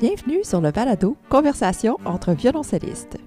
Bienvenue 0.00 0.42
sur 0.44 0.62
le 0.62 0.70
balado 0.70 1.14
Conversation 1.28 1.98
entre 2.06 2.32
violoncellistes. 2.32 3.18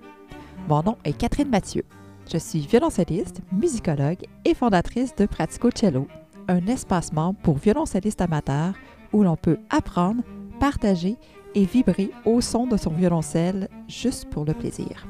Mon 0.67 0.81
nom 0.81 0.97
est 1.03 1.13
Catherine 1.13 1.49
Mathieu. 1.49 1.83
Je 2.31 2.39
suis 2.39 2.61
violoncelliste, 2.61 3.41
musicologue 3.51 4.25
et 4.43 4.55
fondatrice 4.55 5.15
de 5.15 5.27
Pratico 5.27 5.69
Cello, 5.69 6.07
un 6.47 6.65
espace 6.65 7.13
membre 7.13 7.37
pour 7.43 7.57
violoncellistes 7.57 8.21
amateurs 8.21 8.73
où 9.11 9.21
l'on 9.21 9.35
peut 9.35 9.59
apprendre, 9.69 10.23
partager 10.59 11.17
et 11.53 11.65
vibrer 11.65 12.09
au 12.25 12.41
son 12.41 12.65
de 12.65 12.75
son 12.75 12.89
violoncelle 12.89 13.69
juste 13.87 14.27
pour 14.31 14.43
le 14.43 14.55
plaisir. 14.55 15.05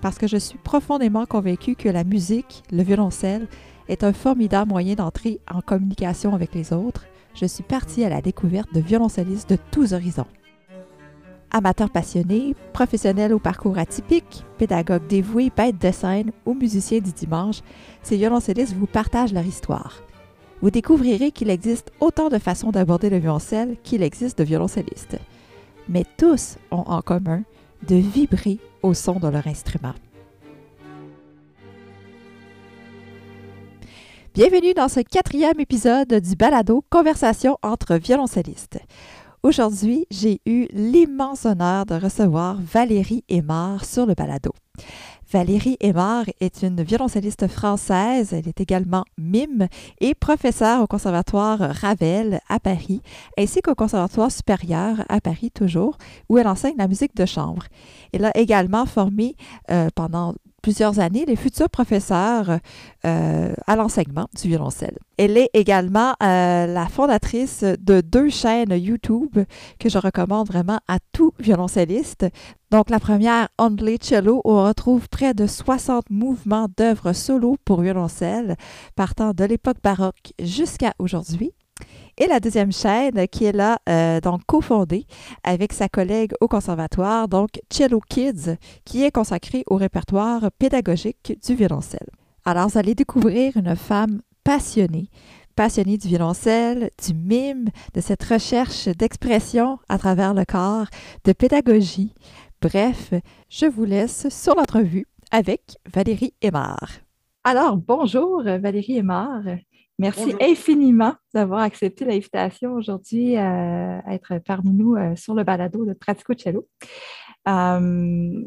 Parce 0.00 0.16
que 0.16 0.26
je 0.26 0.38
suis 0.38 0.56
profondément 0.56 1.26
convaincue 1.26 1.74
que 1.74 1.90
la 1.90 2.02
musique, 2.02 2.62
le 2.72 2.82
violoncelle, 2.82 3.46
est 3.88 4.04
un 4.04 4.14
formidable 4.14 4.70
moyen 4.70 4.94
d'entrer 4.94 5.42
en 5.52 5.60
communication 5.60 6.34
avec 6.34 6.54
les 6.54 6.72
autres, 6.72 7.04
je 7.34 7.46
suis 7.46 7.62
partie 7.62 8.04
à 8.04 8.08
la 8.08 8.20
découverte 8.20 8.72
de 8.74 8.80
violoncellistes 8.80 9.50
de 9.50 9.58
tous 9.70 9.92
horizons. 9.92 10.26
Amateurs 11.52 11.90
passionnés, 11.90 12.54
professionnels 12.72 13.32
au 13.32 13.40
parcours 13.40 13.78
atypique, 13.78 14.44
pédagogues 14.58 15.06
dévoués, 15.08 15.50
bêtes 15.56 15.80
de 15.80 15.90
scène 15.90 16.30
ou 16.46 16.54
musiciens 16.54 17.00
du 17.00 17.12
dimanche, 17.12 17.60
ces 18.02 18.16
violoncellistes 18.16 18.74
vous 18.74 18.86
partagent 18.86 19.32
leur 19.32 19.44
histoire. 19.44 20.02
Vous 20.62 20.70
découvrirez 20.70 21.32
qu'il 21.32 21.50
existe 21.50 21.90
autant 22.00 22.28
de 22.28 22.38
façons 22.38 22.70
d'aborder 22.70 23.10
le 23.10 23.18
violoncelle 23.18 23.76
qu'il 23.82 24.02
existe 24.02 24.38
de 24.38 24.44
violoncellistes. 24.44 25.18
Mais 25.88 26.04
tous 26.18 26.56
ont 26.70 26.84
en 26.86 27.00
commun 27.02 27.42
de 27.88 27.96
vibrer 27.96 28.58
au 28.82 28.94
son 28.94 29.18
de 29.18 29.28
leur 29.28 29.46
instrument. 29.46 29.94
Bienvenue 34.32 34.74
dans 34.74 34.86
ce 34.86 35.00
quatrième 35.00 35.58
épisode 35.58 36.14
du 36.14 36.36
balado 36.36 36.84
Conversation 36.88 37.58
entre 37.64 37.96
violoncellistes. 37.96 38.78
Aujourd'hui, 39.42 40.06
j'ai 40.12 40.40
eu 40.46 40.68
l'immense 40.70 41.46
honneur 41.46 41.84
de 41.84 41.96
recevoir 41.96 42.56
Valérie 42.60 43.24
Aymar 43.28 43.84
sur 43.84 44.06
le 44.06 44.14
balado. 44.14 44.52
Valérie 45.32 45.76
Aymar 45.80 46.26
est 46.38 46.62
une 46.62 46.80
violoncelliste 46.80 47.48
française. 47.48 48.32
Elle 48.32 48.46
est 48.46 48.60
également 48.60 49.04
mime 49.18 49.66
et 50.00 50.14
professeure 50.14 50.80
au 50.82 50.86
Conservatoire 50.86 51.58
Ravel 51.58 52.40
à 52.48 52.60
Paris, 52.60 53.02
ainsi 53.36 53.62
qu'au 53.62 53.74
Conservatoire 53.74 54.30
supérieur 54.30 55.04
à 55.08 55.20
Paris 55.20 55.50
toujours, 55.50 55.98
où 56.28 56.38
elle 56.38 56.48
enseigne 56.48 56.76
la 56.78 56.86
musique 56.86 57.16
de 57.16 57.26
chambre. 57.26 57.64
Elle 58.12 58.24
a 58.24 58.36
également 58.36 58.86
formé 58.86 59.34
euh, 59.72 59.88
pendant 59.94 60.34
plusieurs 60.60 61.00
années 61.00 61.24
les 61.26 61.36
futurs 61.36 61.70
professeurs 61.70 62.58
euh, 63.06 63.54
à 63.66 63.76
l'enseignement 63.76 64.28
du 64.40 64.48
violoncelle. 64.48 64.98
Elle 65.16 65.36
est 65.36 65.50
également 65.54 66.14
euh, 66.22 66.66
la 66.66 66.86
fondatrice 66.86 67.62
de 67.62 68.00
deux 68.00 68.30
chaînes 68.30 68.72
YouTube 68.72 69.38
que 69.78 69.88
je 69.88 69.98
recommande 69.98 70.46
vraiment 70.46 70.80
à 70.88 70.98
tout 71.12 71.32
violoncelliste. 71.38 72.26
Donc 72.70 72.88
la 72.90 73.00
première, 73.00 73.48
Only 73.58 73.98
Cello, 74.00 74.40
où 74.44 74.52
on 74.52 74.64
retrouve 74.64 75.08
près 75.08 75.34
de 75.34 75.46
60 75.46 76.10
mouvements 76.10 76.68
d'œuvres 76.76 77.12
solo 77.12 77.56
pour 77.64 77.80
violoncelle, 77.80 78.56
partant 78.96 79.32
de 79.32 79.44
l'époque 79.44 79.78
baroque 79.82 80.32
jusqu'à 80.40 80.94
aujourd'hui 80.98 81.52
et 82.18 82.26
la 82.26 82.40
deuxième 82.40 82.72
chaîne 82.72 83.26
qui 83.28 83.44
est 83.44 83.52
là, 83.52 83.78
euh, 83.88 84.20
donc 84.20 84.42
cofondée 84.46 85.06
avec 85.42 85.72
sa 85.72 85.88
collègue 85.88 86.32
au 86.40 86.48
conservatoire, 86.48 87.28
donc 87.28 87.60
Cello 87.70 88.00
Kids, 88.00 88.56
qui 88.84 89.04
est 89.04 89.10
consacrée 89.10 89.64
au 89.66 89.76
répertoire 89.76 90.50
pédagogique 90.58 91.38
du 91.46 91.54
violoncelle. 91.54 92.08
Alors, 92.44 92.68
vous 92.68 92.78
allez 92.78 92.94
découvrir 92.94 93.56
une 93.56 93.76
femme 93.76 94.22
passionnée, 94.44 95.08
passionnée 95.56 95.98
du 95.98 96.08
violoncelle, 96.08 96.90
du 97.06 97.14
mime, 97.14 97.68
de 97.94 98.00
cette 98.00 98.24
recherche 98.24 98.88
d'expression 98.88 99.78
à 99.88 99.98
travers 99.98 100.34
le 100.34 100.44
corps, 100.44 100.86
de 101.24 101.32
pédagogie. 101.32 102.14
Bref, 102.62 103.14
je 103.48 103.66
vous 103.66 103.84
laisse 103.84 104.28
sur 104.28 104.54
l'entrevue 104.54 105.06
avec 105.30 105.76
Valérie 105.92 106.34
Aymar. 106.42 106.88
Alors, 107.44 107.76
bonjour 107.76 108.42
Valérie 108.42 108.98
Aymar. 108.98 109.42
Merci 110.00 110.34
infiniment 110.40 111.14
d'avoir 111.34 111.60
accepté 111.60 112.06
l'invitation 112.06 112.72
aujourd'hui 112.72 113.36
euh, 113.36 113.40
à 113.40 114.14
être 114.14 114.38
parmi 114.46 114.72
nous 114.72 114.94
euh, 114.94 115.14
sur 115.14 115.34
le 115.34 115.44
balado 115.44 115.84
de 115.84 115.92
Pratico 115.92 116.32
Cello. 116.32 116.66
Euh, 117.46 118.42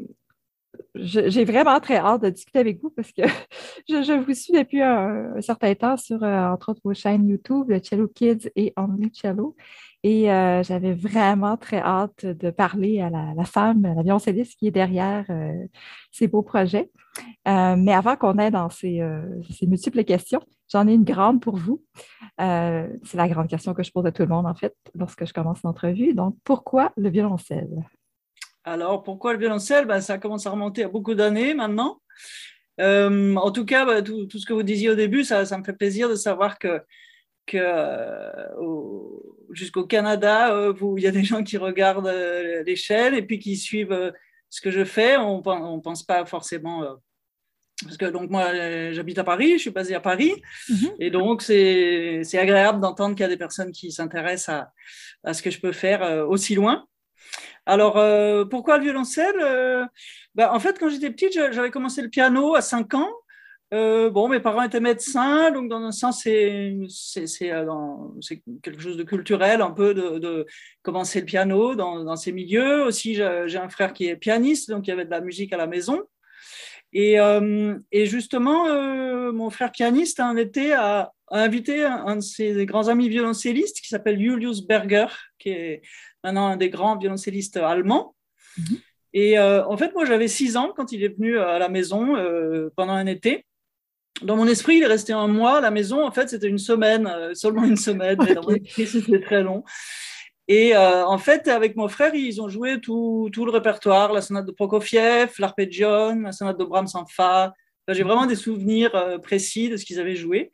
j'ai 0.95 1.45
vraiment 1.45 1.79
très 1.79 1.97
hâte 1.97 2.23
de 2.23 2.29
discuter 2.31 2.57
avec 2.57 2.81
vous 2.81 2.89
parce 2.89 3.11
que 3.11 3.21
je, 3.87 4.19
vous 4.19 4.33
suis 4.33 4.51
depuis 4.51 4.81
un, 4.81 5.39
certain 5.41 5.75
temps 5.75 5.95
sur, 5.95 6.23
entre 6.23 6.69
autres, 6.69 6.81
vos 6.83 6.95
chaînes 6.95 7.29
YouTube, 7.29 7.69
le 7.69 7.79
Cello 7.83 8.07
Kids 8.07 8.49
et 8.55 8.73
Only 8.75 9.11
Cello. 9.13 9.55
Et 10.01 10.25
j'avais 10.25 10.93
vraiment 10.93 11.55
très 11.55 11.79
hâte 11.79 12.25
de 12.25 12.49
parler 12.49 12.99
à 12.99 13.09
la, 13.09 13.45
femme, 13.45 13.85
à 13.85 13.93
la 13.93 14.01
violoncelliste 14.01 14.57
qui 14.57 14.67
est 14.67 14.71
derrière 14.71 15.25
ces 16.11 16.27
beaux 16.27 16.41
projets. 16.41 16.91
mais 17.45 17.93
avant 17.93 18.15
qu'on 18.15 18.37
aille 18.37 18.51
dans 18.51 18.69
ces 18.69 18.99
multiples 19.67 20.03
questions, 20.03 20.41
J'en 20.73 20.87
ai 20.87 20.93
une 20.93 21.03
grande 21.03 21.39
pour 21.39 21.55
vous. 21.55 21.83
Euh, 22.41 22.87
c'est 23.03 23.17
la 23.17 23.27
grande 23.29 23.47
question 23.47 23.75
que 23.75 23.83
je 23.83 23.91
pose 23.91 24.07
à 24.07 24.11
tout 24.11 24.23
le 24.23 24.27
monde, 24.27 24.47
en 24.47 24.55
fait, 24.55 24.75
lorsque 24.95 25.23
je 25.23 25.31
commence 25.31 25.61
l'entrevue. 25.61 26.15
Donc, 26.15 26.35
pourquoi 26.43 26.91
le 26.97 27.09
violoncelle? 27.09 27.69
Alors, 28.63 29.03
pourquoi 29.03 29.33
le 29.33 29.39
violoncelle? 29.39 29.85
Ben, 29.85 30.01
ça 30.01 30.17
commence 30.17 30.47
à 30.47 30.49
remonter 30.49 30.83
à 30.83 30.87
beaucoup 30.87 31.13
d'années 31.13 31.53
maintenant. 31.53 32.01
Euh, 32.81 33.35
en 33.35 33.51
tout 33.51 33.65
cas, 33.65 33.85
ben, 33.85 34.03
tout, 34.03 34.27
ce 34.27 34.47
que 34.47 34.53
vous 34.53 34.63
disiez 34.63 34.89
au 34.89 34.95
début, 34.95 35.23
ça, 35.23 35.43
me 35.59 35.63
fait 35.63 35.73
plaisir 35.73 36.09
de 36.09 36.15
savoir 36.15 36.57
que, 36.57 36.81
que 37.45 37.59
euh, 37.59 38.47
jusqu'au 39.51 39.85
Canada, 39.85 40.73
il 40.97 41.03
y 41.03 41.07
a 41.07 41.11
des 41.11 41.23
gens 41.23 41.43
qui 41.43 41.57
regardent 41.57 42.11
les 42.65 42.75
chaînes 42.75 43.13
et 43.13 43.21
puis 43.21 43.37
qui 43.37 43.57
suivent 43.57 44.11
ce 44.49 44.59
que 44.59 44.71
je 44.71 44.85
fais. 44.85 45.17
On 45.17 45.37
ne 45.37 45.81
pense 45.81 46.01
pas 46.01 46.25
forcément 46.25 46.97
parce 47.81 47.97
que 47.97 48.05
donc 48.05 48.29
moi 48.29 48.53
j'habite 48.91 49.17
à 49.19 49.23
Paris, 49.23 49.53
je 49.53 49.57
suis 49.57 49.71
basée 49.71 49.95
à 49.95 49.99
Paris, 49.99 50.33
mhm. 50.69 50.91
et 50.99 51.09
donc 51.09 51.41
c'est 51.41 52.37
agréable 52.37 52.79
d'entendre 52.79 53.15
qu'il 53.15 53.23
y 53.23 53.25
a 53.25 53.29
des 53.29 53.37
personnes 53.37 53.71
qui 53.71 53.91
s'intéressent 53.91 54.49
à, 54.49 54.71
à, 55.23 55.33
ce 55.33 55.41
que 55.41 55.49
je 55.49 55.59
peux 55.59 55.71
faire 55.71 56.03
euh, 56.03 56.25
aussi 56.25 56.55
loin. 56.55 56.85
Alors 57.65 57.97
euh, 57.97 58.45
pourquoi 58.45 58.77
le 58.77 58.83
violoncelle 58.83 59.39
euh, 59.41 59.85
ben, 60.35 60.49
En 60.51 60.59
fait 60.59 60.77
quand 60.79 60.89
j'étais 60.89 61.09
petite 61.09 61.33
j'avais 61.33 61.71
commencé 61.71 62.01
le 62.01 62.09
piano 62.09 62.55
à 62.55 62.61
5 62.61 62.93
ans. 62.93 63.09
bon 63.71 64.27
mes 64.27 64.39
parents 64.39 64.63
étaient 64.63 64.79
médecins, 64.79 65.49
donc 65.51 65.69
dans 65.69 65.81
un 65.81 65.91
sens 65.91 66.23
c'est 66.23 66.77
quelque 68.61 68.81
chose 68.81 68.97
de 68.97 69.03
culturel 69.03 69.61
un 69.61 69.71
peu 69.71 69.93
de, 69.93 70.19
de 70.19 70.45
commencer 70.83 71.21
le 71.21 71.25
piano 71.25 71.73
dans, 71.75 72.03
dans 72.03 72.15
ces 72.17 72.31
milieux. 72.33 72.83
Aussi 72.83 73.15
j'ai 73.15 73.57
un 73.57 73.69
frère 73.69 73.93
qui 73.93 74.07
est 74.07 74.15
pianiste, 74.17 74.69
donc 74.69 74.85
il 74.85 74.91
y 74.91 74.93
avait 74.93 75.05
de 75.05 75.11
la 75.11 75.21
musique 75.21 75.53
à 75.53 75.57
la 75.57 75.67
maison. 75.67 76.03
Euh, 76.95 77.79
et, 77.91 78.05
justement, 78.05 78.67
euh, 78.67 79.31
mon 79.31 79.49
frère 79.49 79.71
pianiste 79.71 80.19
a, 80.19 80.33
été, 80.39 80.73
a, 80.73 81.11
invité 81.29 81.83
un, 81.83 82.17
de 82.17 82.21
ses 82.21 82.65
grands 82.65 82.87
amis 82.87 83.09
violoncellistes 83.09 83.79
qui 83.81 83.87
s'appelle 83.87 84.19
Julius 84.19 84.65
Berger, 84.65 85.07
qui 85.39 85.49
est 85.49 85.81
maintenant 86.23 86.47
un 86.47 86.57
des 86.57 86.69
grands 86.69 86.97
violoncellistes 86.97 87.57
allemands. 87.57 88.15
Mhm. 88.57 88.77
Et 89.15 89.37
euh, 89.37 89.65
en 89.65 89.77
fait, 89.77 89.93
moi, 89.93 90.05
j'avais 90.05 90.27
six 90.27 90.57
ans 90.57 90.73
quand 90.75 90.91
il 90.91 91.03
est 91.03 91.15
venu 91.15 91.37
à 91.37 91.59
la 91.59 91.69
maison 91.69 92.15
pendant 92.75 92.93
un 92.93 93.05
été. 93.05 93.45
Dans 94.21 94.35
mon 94.35 94.47
esprit, 94.47 94.77
il 94.77 94.83
est 94.83 94.87
resté 94.87 95.13
un 95.13 95.27
mois 95.27 95.57
à 95.57 95.61
la 95.61 95.71
maison. 95.71 96.05
En 96.05 96.11
fait, 96.11 96.29
c'était 96.29 96.47
une 96.47 96.59
semaine, 96.59 97.11
seulement 97.33 97.63
une 97.63 97.77
semaine, 97.77 98.17
mais 98.23 98.33
dans 98.35 98.43
mon 98.43 98.55
esprit, 98.55 98.87
c'était 98.87 99.19
très 99.19 99.43
long. 99.43 99.63
Et 100.47 100.75
euh, 100.75 101.05
en 101.05 101.17
fait, 101.17 101.47
avec 101.47 101.75
mon 101.75 101.87
frère, 101.87 102.13
ils 102.13 102.41
ont 102.41 102.49
joué 102.49 102.79
tout, 102.81 103.29
tout 103.31 103.45
le 103.45 103.51
répertoire, 103.51 104.11
la 104.11 104.21
sonate 104.21 104.45
de 104.45 104.51
Prokofiev, 104.51 105.31
l'arpégion, 105.39 106.19
la 106.21 106.31
sonate 106.31 106.59
de 106.59 106.65
Brahms 106.65 106.89
en 106.95 107.05
fa. 107.05 107.53
J'ai 107.87 108.03
vraiment 108.03 108.25
des 108.25 108.35
souvenirs 108.35 108.93
euh, 108.95 109.17
précis 109.19 109.69
de 109.69 109.77
ce 109.77 109.85
qu'ils 109.85 109.99
avaient 109.99 110.15
joué. 110.15 110.51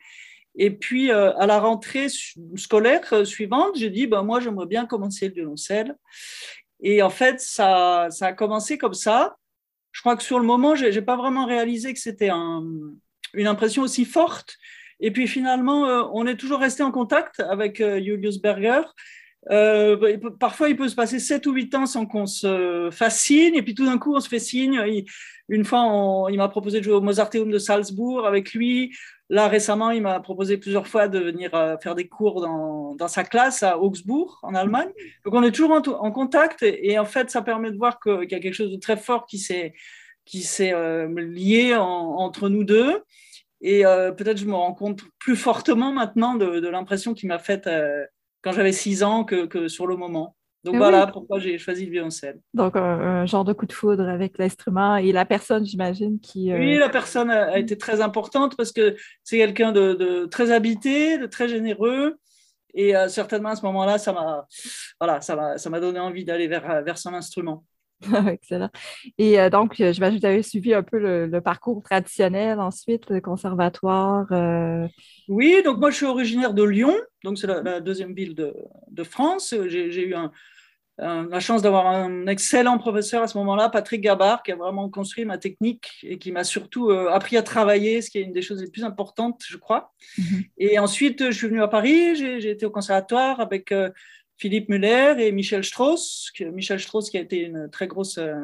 Et 0.55 0.71
puis, 0.71 1.11
euh, 1.11 1.35
à 1.37 1.47
la 1.47 1.59
rentrée 1.59 2.07
scolaire 2.55 3.25
suivante, 3.25 3.77
j'ai 3.77 3.89
dit, 3.89 4.05
ben, 4.05 4.23
moi, 4.23 4.39
j'aimerais 4.39 4.67
bien 4.67 4.85
commencer 4.85 5.27
le 5.27 5.33
violoncelle. 5.33 5.95
Et 6.81 7.01
en 7.01 7.09
fait, 7.09 7.39
ça, 7.39 8.07
ça 8.11 8.27
a 8.27 8.33
commencé 8.33 8.77
comme 8.77 8.93
ça. 8.93 9.37
Je 9.91 10.01
crois 10.01 10.15
que 10.15 10.23
sur 10.23 10.39
le 10.39 10.45
moment, 10.45 10.75
je 10.75 10.85
n'ai 10.85 11.01
pas 11.01 11.15
vraiment 11.15 11.45
réalisé 11.45 11.93
que 11.93 11.99
c'était 11.99 12.29
un, 12.29 12.63
une 13.33 13.47
impression 13.47 13.81
aussi 13.81 14.05
forte. 14.05 14.55
Et 14.99 15.11
puis 15.11 15.27
finalement, 15.27 16.11
on 16.13 16.27
est 16.27 16.35
toujours 16.35 16.59
resté 16.59 16.83
en 16.83 16.91
contact 16.91 17.39
avec 17.39 17.77
Julius 17.77 18.39
Berger. 18.39 18.81
Euh, 19.49 20.17
parfois, 20.39 20.69
il 20.69 20.75
peut 20.75 20.89
se 20.89 20.95
passer 20.95 21.19
7 21.19 21.47
ou 21.47 21.53
8 21.53 21.75
ans 21.75 21.85
sans 21.85 22.05
qu'on 22.05 22.25
se 22.25 22.89
fasse 22.91 23.21
signe, 23.21 23.55
et 23.55 23.61
puis 23.61 23.73
tout 23.73 23.85
d'un 23.85 23.97
coup, 23.97 24.15
on 24.15 24.19
se 24.19 24.27
fait 24.27 24.39
signe. 24.39 24.79
une 25.47 25.65
fois, 25.65 26.27
il 26.29 26.37
m'a 26.37 26.49
proposé 26.49 26.79
de 26.79 26.83
jouer 26.83 26.93
au 26.93 27.01
Mozarteum 27.01 27.49
de 27.49 27.57
Salzbourg 27.57 28.25
avec 28.25 28.53
lui. 28.53 28.93
Là, 29.29 29.47
récemment, 29.47 29.91
il 29.91 30.01
m'a 30.01 30.19
proposé 30.19 30.57
plusieurs 30.57 30.87
fois 30.87 31.07
de 31.07 31.19
venir 31.19 31.53
euh, 31.53 31.77
faire 31.77 31.93
des 31.93 32.07
cours 32.07 32.41
dans, 32.41 33.07
sa 33.07 33.23
classe 33.23 33.63
à 33.63 33.77
Augsbourg, 33.79 34.39
en 34.43 34.55
Allemagne. 34.55 34.89
Donc, 35.23 35.33
on 35.33 35.43
est 35.43 35.51
toujours 35.51 35.71
en, 35.71 36.11
contact, 36.11 36.63
et, 36.63 36.99
en 36.99 37.05
fait, 37.05 37.29
ça 37.29 37.41
permet 37.41 37.71
de 37.71 37.77
voir 37.77 37.99
qu'il 37.99 38.29
y 38.29 38.35
a 38.35 38.39
quelque 38.39 38.53
chose 38.53 38.71
de 38.71 38.77
très 38.77 38.97
fort 38.97 39.25
qui 39.25 39.37
s'est 39.37 39.73
euh, 40.73 41.07
lié 41.15 41.75
entre 41.75 42.49
nous 42.49 42.63
deux. 42.63 43.03
Et 43.61 43.83
peut-être 43.83 44.37
je 44.37 44.45
me 44.45 44.53
rends 44.53 44.73
compte 44.73 45.01
plus 45.19 45.35
fortement 45.35 45.91
maintenant 45.91 46.35
de 46.35 46.65
l'impression 46.69 47.13
qu'il 47.13 47.27
m'a 47.27 47.39
faite 47.39 47.67
quand 48.41 48.51
j'avais 48.51 48.71
6 48.71 49.03
ans 49.03 49.23
que, 49.23 49.45
que, 49.45 49.67
sur 49.67 49.87
le 49.87 49.95
moment. 49.95 50.35
Donc 50.65 50.75
voilà 50.75 51.07
pourquoi 51.07 51.39
j'ai 51.39 51.57
choisi 51.57 51.85
le 51.85 51.91
violoncelle. 51.91 52.41
Donc 52.53 52.75
un, 52.75 53.25
genre 53.25 53.45
de 53.45 53.53
coup 53.53 53.65
de 53.65 53.71
foudre 53.71 54.09
avec 54.09 54.37
l'instrument 54.37 54.97
et 54.97 55.13
la 55.13 55.25
personne, 55.25 55.65
j'imagine, 55.65 56.19
qui... 56.19 56.53
Oui, 56.53 56.77
la 56.77 56.89
personne 56.89 57.29
a, 57.31 57.57
été 57.57 57.77
très 57.77 58.01
importante 58.01 58.57
parce 58.57 58.73
que 58.73 58.95
c'est 59.23 59.37
quelqu'un 59.37 59.71
de, 59.71 60.25
très 60.25 60.51
habité, 60.51 61.17
de 61.17 61.27
très 61.27 61.47
généreux. 61.47 62.17
Et 62.73 62.93
certainement 63.07 63.49
à 63.49 63.55
ce 63.55 63.65
moment-là, 63.65 63.97
ça 63.97 64.11
m'a 64.11 64.45
voilà, 64.99 65.21
ça 65.21 65.69
m'a 65.69 65.79
donné 65.79 65.99
envie 65.99 66.25
d'aller 66.25 66.47
vers, 66.47 66.83
vers 66.83 66.97
son 66.97 67.13
instrument. 67.13 67.63
Excellent. 68.27 68.69
Et 69.17 69.39
euh, 69.39 69.49
donc, 69.49 69.79
euh, 69.79 69.91
j'imagine 69.91 70.19
que 70.19 70.25
vous 70.25 70.31
avez 70.31 70.43
suivi 70.43 70.73
un 70.73 70.83
peu 70.83 70.99
le, 70.99 71.41
parcours 71.41 71.81
traditionnel 71.83 72.59
ensuite, 72.59 73.09
le 73.09 73.19
conservatoire. 73.19 74.27
Euh. 74.31 74.87
Oui, 75.27 75.61
donc 75.63 75.79
moi 75.79 75.89
je 75.89 75.97
suis 75.97 76.05
originaire 76.05 76.53
de 76.53 76.63
Lyon, 76.63 76.95
donc 77.23 77.37
c'est 77.37 77.47
la, 77.47 77.79
deuxième 77.79 78.13
ville 78.13 78.35
de, 78.35 78.53
de 78.91 79.03
France. 79.03 79.53
J'ai 79.67 80.07
eu 80.07 80.15
un, 80.15 80.31
la 80.97 81.39
chance 81.39 81.61
d'avoir 81.61 81.87
un 81.87 82.27
excellent 82.27 82.77
professeur 82.77 83.23
à 83.23 83.27
ce 83.27 83.37
moment-là, 83.37 83.69
Patrick 83.69 84.01
Gabard, 84.01 84.43
qui 84.43 84.51
a 84.51 84.55
vraiment 84.55 84.89
construit 84.89 85.25
ma 85.25 85.37
technique 85.37 85.89
et 86.03 86.17
qui 86.17 86.31
m'a 86.31 86.43
surtout 86.43 86.91
appris 86.91 87.37
à 87.37 87.43
travailler, 87.43 88.01
ce 88.01 88.09
qui 88.09 88.19
est 88.19 88.23
une 88.23 88.33
des 88.33 88.41
choses 88.41 88.61
les 88.61 88.69
plus 88.69 88.83
importantes, 88.83 89.41
je 89.47 89.57
crois. 89.57 89.93
Mm-hmm. 90.17 90.49
Et 90.57 90.79
ensuite, 90.79 91.25
je 91.25 91.37
suis 91.37 91.47
venu 91.47 91.61
à 91.61 91.67
Paris, 91.67 92.15
j'ai 92.15 92.49
été 92.49 92.65
au 92.65 92.71
conservatoire 92.71 93.39
avec 93.39 93.73
Philippe 94.39 94.69
Muller 94.69 95.15
et 95.19 95.31
Michel 95.33 95.63
Strauss. 95.63 96.31
Michel 96.39 96.79
Strauss 96.79 97.09
qui 97.09 97.17
a 97.17 97.21
été 97.21 97.41
une 97.41 97.69
très 97.69 97.87
grosse 97.87 98.17
euh, 98.17 98.35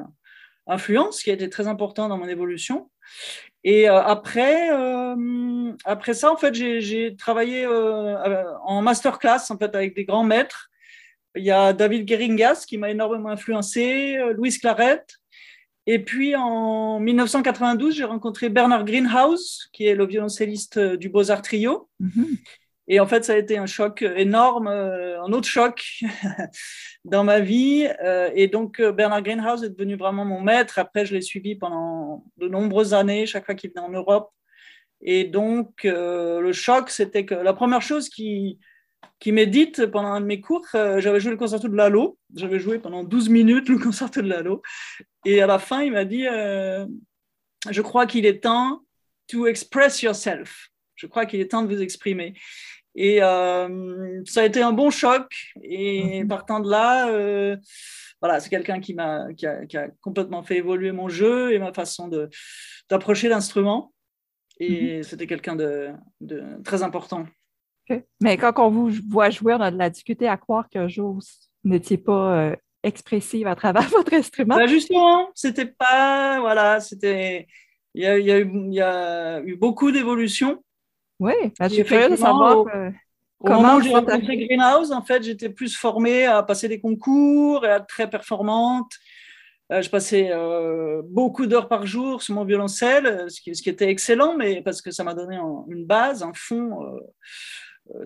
influence, 0.68 1.24
qui 1.24 1.32
a 1.32 1.34
été 1.34 1.50
très 1.50 1.68
important 1.68 2.10
dans 2.10 2.18
mon 2.18 2.28
évolution. 2.28 2.92
Et 3.64 3.90
euh, 3.90 4.02
après, 4.02 4.72
euh, 4.72 5.72
après 5.86 6.14
ça, 6.14 6.32
en 6.32 6.36
fait, 6.36 6.54
j'ai 6.54 7.16
travaillé 7.16 7.66
en 7.66 8.82
masterclass 8.82 9.50
en 9.50 9.58
fait, 9.58 9.74
avec 9.74 9.96
des 9.96 10.04
grands 10.04 10.26
maîtres. 10.26 10.70
Il 11.36 11.44
y 11.44 11.52
a 11.52 11.74
David 11.74 12.08
Geringas 12.08 12.66
qui 12.68 12.78
m'a 12.78 12.92
énormément 12.92 13.30
influencé, 13.30 14.18
Louise 14.36 14.58
Claret. 14.58 15.06
Et 15.88 16.00
puis 16.00 16.36
en 16.36 17.00
1992, 17.00 17.96
j'ai 17.96 18.06
rencontré 18.06 18.50
Bernard 18.50 18.86
Greenhouse, 18.86 19.70
qui 19.72 19.86
est 19.86 19.96
le 19.96 20.06
violoncelliste 20.06 20.80
du 20.80 21.10
Beaux-Arts 21.10 21.44
Trio. 21.44 21.90
Mm-hmm. 22.02 22.38
Et 22.88 23.00
en 23.00 23.08
fait, 23.08 23.26
ça 23.26 23.34
a 23.34 23.38
été 23.38 23.58
un 23.58 23.66
choc 23.66 24.04
énorme, 24.04 24.68
euh, 24.68 25.22
un 25.24 25.32
autre 25.34 25.48
choc 25.48 26.04
dans 27.06 27.24
ma 27.24 27.40
vie. 27.40 27.88
Euh, 28.04 28.30
et 28.36 28.48
donc, 28.48 28.80
euh, 28.80 28.92
Bernard 28.92 29.24
Greenhouse 29.24 29.64
est 29.64 29.70
devenu 29.70 29.96
vraiment 29.96 30.24
mon 30.24 30.40
maître. 30.42 30.78
Après, 30.78 31.06
je 31.06 31.16
l'ai 31.16 31.22
suivi 31.22 31.56
pendant 31.56 32.24
de 32.38 32.48
nombreuses 32.48 32.94
années, 32.94 33.26
chaque 33.26 33.46
fois 33.46 33.56
qu'il 33.56 33.72
venait 33.72 33.86
en 33.86 33.90
Europe. 33.90 34.32
Et 35.02 35.24
donc, 35.24 35.84
le 35.84 36.52
choc, 36.52 36.90
c'était 36.90 37.26
que 37.26 37.36
la 37.36 37.54
première 37.54 37.82
chose 37.82 38.10
qui, 38.10 38.60
qui 39.20 39.32
m'édite 39.32 39.86
pendant 39.88 40.08
un 40.08 40.22
de 40.22 40.26
mes 40.26 40.42
cours, 40.42 40.66
j'avais 40.74 41.20
joué 41.20 41.32
le 41.32 41.38
concerto 41.38 41.68
de 41.68 41.76
Lalo. 41.76 42.18
J'avais 42.34 42.60
joué 42.60 42.80
pendant 42.80 43.04
12 43.04 43.30
minutes 43.30 43.70
le 43.70 43.78
concerto 43.84 44.22
de 44.22 44.30
Lalo. 44.30 44.64
Et 45.26 45.42
à 45.42 45.48
la 45.48 45.60
fin, 45.60 45.82
il 45.82 45.92
m'a 45.92 46.06
dit 46.06 46.24
Je 46.24 47.82
crois 47.82 48.08
qu'il 48.08 48.26
est 48.26 48.42
temps 48.42 48.82
to 49.28 49.46
express 49.46 50.02
yourself. 50.02 50.70
Je 50.96 51.08
crois 51.08 51.26
qu'il 51.26 51.40
est 51.42 51.52
temps 51.52 51.62
de 51.62 51.74
vous 51.74 51.82
exprimer. 51.82 52.34
Et 52.96 53.22
euh, 53.22 54.22
ça 54.26 54.42
a 54.42 54.46
été 54.46 54.62
un 54.62 54.72
bon 54.72 54.90
choc. 54.90 55.28
Et 55.62 56.24
mhm. 56.24 56.28
partant 56.28 56.60
de 56.62 56.70
là, 56.70 57.10
euh, 57.10 57.58
voilà, 58.22 58.40
c'est 58.40 58.50
quelqu'un 58.50 58.80
qui 58.80 58.94
m'a 58.94 59.34
qui 59.34 59.46
a, 59.46 59.90
complètement 60.02 60.44
fait 60.44 60.58
évoluer 60.58 60.92
mon 60.92 61.10
jeu 61.10 61.54
et 61.54 61.60
ma 61.60 61.74
façon 61.74 62.10
d'approcher 62.90 63.28
l'instrument. 63.28 63.92
Et 64.60 64.98
mhm. 64.98 65.04
c'était 65.04 65.28
quelqu'un 65.28 65.58
de, 65.58 65.92
de, 66.22 66.44
très 66.64 66.82
important. 66.82 67.26
Mais 68.22 68.38
quand 68.38 68.54
on 68.58 68.70
vous 68.70 68.92
voit 69.10 69.30
jouer, 69.30 69.54
on 69.54 69.62
a 69.62 69.70
de 69.70 69.78
la 69.78 69.90
difficulté 69.90 70.28
à 70.28 70.38
croire 70.38 70.70
qu'un 70.70 70.88
jour 70.88 71.14
vous 71.14 71.22
n'étiez 71.70 71.98
pas 71.98 72.38
euh, 72.38 72.56
expressive 72.82 73.46
à 73.48 73.56
travers 73.56 73.88
votre 73.90 74.14
instrument. 74.14 74.56
Ben 74.56 74.68
justement, 74.68 75.30
c'était 75.36 75.66
pas 75.66 76.40
voilà, 76.40 76.80
c'était 76.80 77.48
il 77.94 78.04
y 78.04 78.08
a, 78.08 78.18
y, 78.18 78.32
a 78.32 78.40
il 78.40 78.74
y 78.74 78.82
a 78.82 79.42
eu 79.42 79.56
beaucoup 79.56 79.92
d'évolutions. 79.92 80.64
Oui, 81.20 81.34
bah, 81.60 81.68
je 81.68 81.76
suis 81.76 81.84
curieuse 81.84 82.12
de 82.12 82.16
savoir 82.16 82.58
au, 82.58 82.68
comment 83.44 83.82
j'ai 83.82 83.94
rencontré 83.94 84.38
Greenhouse, 84.38 84.92
en 84.92 85.04
fait, 85.04 85.24
j'étais 85.24 85.50
plus 85.50 85.76
formée 85.76 86.26
à 86.26 86.44
passer 86.44 86.68
des 86.68 86.80
concours 86.80 87.66
et 87.66 87.70
à 87.70 87.78
être 87.78 87.88
très 87.88 88.10
performante. 88.10 88.92
Euh, 89.72 89.82
je 89.82 89.90
passais 89.90 90.30
euh, 90.32 91.02
beaucoup 91.04 91.48
d'heures 91.48 91.68
par 91.68 91.88
jour 91.88 92.22
sur 92.22 92.36
mon 92.36 92.46
violoncelle, 92.46 93.26
ce 93.30 93.42
qui, 93.42 93.56
ce 93.56 93.64
qui, 93.64 93.70
était 93.70 93.90
excellent, 93.90 94.36
mais 94.38 94.62
parce 94.62 94.82
que 94.82 94.92
ça 94.92 95.04
m'a 95.04 95.16
donné 95.16 95.38
une 95.68 95.86
base, 95.86 96.22
un 96.22 96.34
fond 96.36 96.84
euh, 96.84 97.00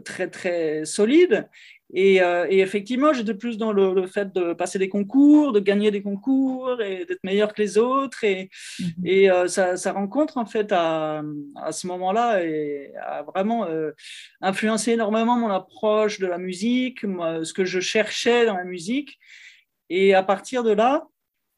très 0.04 0.30
très 0.30 0.86
solide. 0.86 1.48
Euh, 1.96 2.46
et, 2.50 2.60
effectivement, 2.60 3.14
j'étais 3.14 3.34
plus 3.34 3.58
dans 3.58 3.72
le, 3.72 4.06
fait 4.06 4.32
de 4.32 4.54
passer 4.54 4.78
des 4.78 4.90
concours, 4.90 5.52
de 5.52 5.60
gagner 5.60 5.90
des 5.92 6.04
concours 6.04 6.82
et 6.82 7.06
d'être 7.06 7.24
meilleur 7.24 7.54
que 7.54 7.62
les 7.62 7.78
autres. 7.78 8.24
Et, 8.24 8.50
mhm. 8.80 9.06
et 9.06 9.32
euh, 9.32 9.48
ça, 9.48 9.92
rencontre, 9.92 10.38
en 10.38 10.46
fait, 10.46 10.72
à, 10.72 11.24
à 11.56 11.72
ce 11.72 11.88
moment-là, 11.88 12.44
et 12.44 12.94
a 13.02 13.24
vraiment 13.24 13.66
euh, 13.66 13.92
influencé 14.42 14.92
énormément 14.92 15.38
mon 15.38 15.50
approche 15.50 16.20
de 16.20 16.28
la 16.28 16.38
musique, 16.38 17.02
ce 17.02 17.54
que 17.54 17.66
je 17.66 17.80
cherchais 17.80 18.46
dans 18.46 18.58
la 18.58 18.66
musique. 18.66 19.18
Et 19.90 20.14
à 20.14 20.22
partir 20.22 20.64
de 20.64 20.72
là, 20.72 21.08